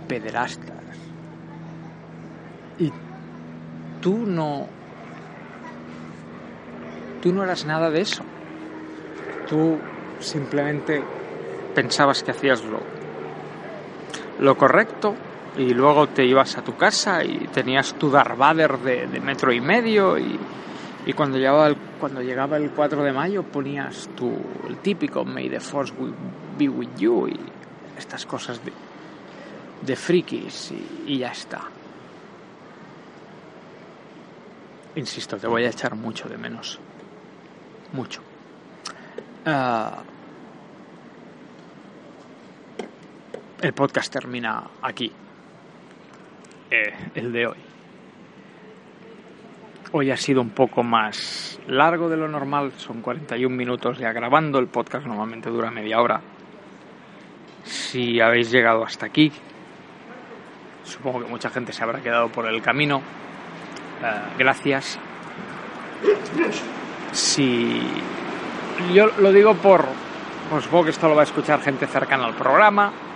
pederastas. 0.09 0.77
Y 2.79 2.91
tú 4.01 4.25
no... 4.27 4.67
Tú 7.21 7.35
no 7.35 7.45
eras 7.45 7.67
nada 7.67 7.91
de 7.91 8.01
eso. 8.01 8.23
Tú 9.47 9.79
simplemente 10.21 11.03
pensabas 11.75 12.23
que 12.23 12.31
hacías 12.31 12.65
lo, 12.65 12.81
lo 14.41 14.57
correcto 14.57 15.15
y 15.57 15.75
luego 15.75 16.09
te 16.09 16.25
ibas 16.25 16.57
a 16.57 16.63
tu 16.63 16.77
casa 16.77 17.25
y 17.25 17.49
tenías 17.53 17.95
tu 17.95 18.11
Darth 18.11 18.37
Vader 18.37 18.79
de, 18.79 19.21
metro 19.21 19.53
y 19.53 19.61
medio 19.61 20.19
y, 20.19 20.39
y 21.07 21.13
cuando, 21.13 21.39
llegaba 21.39 21.67
el, 21.69 21.77
cuando 21.99 22.23
llegaba 22.23 22.57
el 22.57 22.71
4 22.71 23.03
de 23.03 23.13
mayo 23.13 23.43
ponías 23.43 24.09
tu, 24.17 24.33
el 24.69 24.77
típico 24.79 25.25
May 25.25 25.49
the 25.49 25.61
Force 25.61 25.93
be 26.59 26.69
with 26.69 26.97
you 26.97 27.29
y 27.29 27.39
estas 27.99 28.25
cosas 28.27 28.65
de, 28.65 28.73
de 29.83 29.97
frikis 29.97 30.73
y, 30.73 31.13
y 31.13 31.19
ya 31.19 31.33
está. 31.33 31.63
Insisto, 34.97 35.37
te 35.37 35.47
voy 35.47 35.65
a 35.65 35.69
echar 35.69 35.95
mucho 35.95 36.29
de 36.29 36.37
menos. 36.37 36.81
Mucho. 37.93 38.21
Ah, 39.47 40.03
el 43.63 43.73
podcast 43.73 44.13
termina 44.13 44.63
aquí. 44.83 45.13
Eh, 46.71 46.95
el 47.15 47.33
de 47.33 47.47
hoy. 47.47 47.57
Hoy 49.93 50.11
ha 50.11 50.17
sido 50.17 50.41
un 50.41 50.51
poco 50.51 50.83
más 50.83 51.61
largo 51.67 52.09
de 52.09 52.17
lo 52.17 52.29
normal, 52.29 52.73
son 52.77 53.03
41 53.03 53.55
minutos 53.55 53.99
ya 53.99 54.13
grabando, 54.13 54.59
el 54.61 54.69
podcast 54.69 55.05
normalmente 55.05 55.51
dura 55.51 55.71
media 55.71 56.01
hora. 56.01 56.21
Si 57.65 58.21
habéis 58.21 58.51
llegado 58.51 58.85
hasta 58.85 59.07
aquí, 59.07 59.33
supongo 60.85 61.25
que 61.25 61.29
mucha 61.29 61.51
gente 61.51 61.73
se 61.73 61.83
habrá 61.83 62.01
quedado 62.01 62.29
por 62.29 62.47
el 62.47 62.63
camino. 62.63 63.03
Eh, 64.03 64.21
gracias. 64.39 64.99
Si 67.11 67.83
yo 68.95 69.09
lo 69.19 69.33
digo 69.33 69.55
por, 69.57 69.85
pues 70.49 70.65
supongo 70.65 70.85
que 70.85 70.91
esto 70.91 71.09
lo 71.09 71.17
va 71.17 71.23
a 71.23 71.25
escuchar 71.25 71.61
gente 71.61 71.87
cercana 71.89 72.27
al 72.27 72.35
programa 72.35 73.10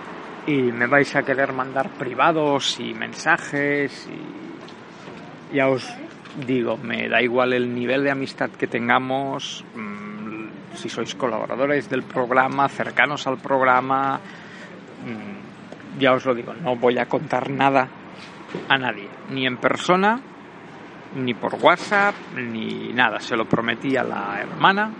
y 0.46 0.72
me 0.72 0.86
vais 0.86 1.14
a 1.16 1.22
querer 1.22 1.52
mandar 1.52 1.90
privados 1.90 2.78
y 2.80 2.94
mensajes 2.94 4.08
y 4.08 5.56
ya 5.56 5.68
os 5.68 5.88
digo, 6.46 6.76
me 6.76 7.08
da 7.08 7.22
igual 7.22 7.52
el 7.52 7.74
nivel 7.74 8.04
de 8.04 8.10
amistad 8.10 8.50
que 8.50 8.66
tengamos, 8.66 9.64
mmm, 9.74 10.74
si 10.74 10.88
sois 10.88 11.14
colaboradores 11.14 11.88
del 11.88 12.02
programa, 12.02 12.68
cercanos 12.68 13.26
al 13.26 13.38
programa, 13.38 14.18
mmm, 14.18 15.98
ya 16.00 16.12
os 16.12 16.26
lo 16.26 16.34
digo, 16.34 16.52
no 16.54 16.76
voy 16.76 16.98
a 16.98 17.06
contar 17.06 17.50
nada 17.50 17.88
a 18.68 18.78
nadie, 18.78 19.08
ni 19.30 19.46
en 19.46 19.56
persona, 19.56 20.20
ni 21.14 21.34
por 21.34 21.54
WhatsApp, 21.54 22.14
ni 22.36 22.92
nada, 22.92 23.20
se 23.20 23.36
lo 23.36 23.46
prometí 23.46 23.96
a 23.96 24.02
la 24.02 24.40
hermana 24.40 24.90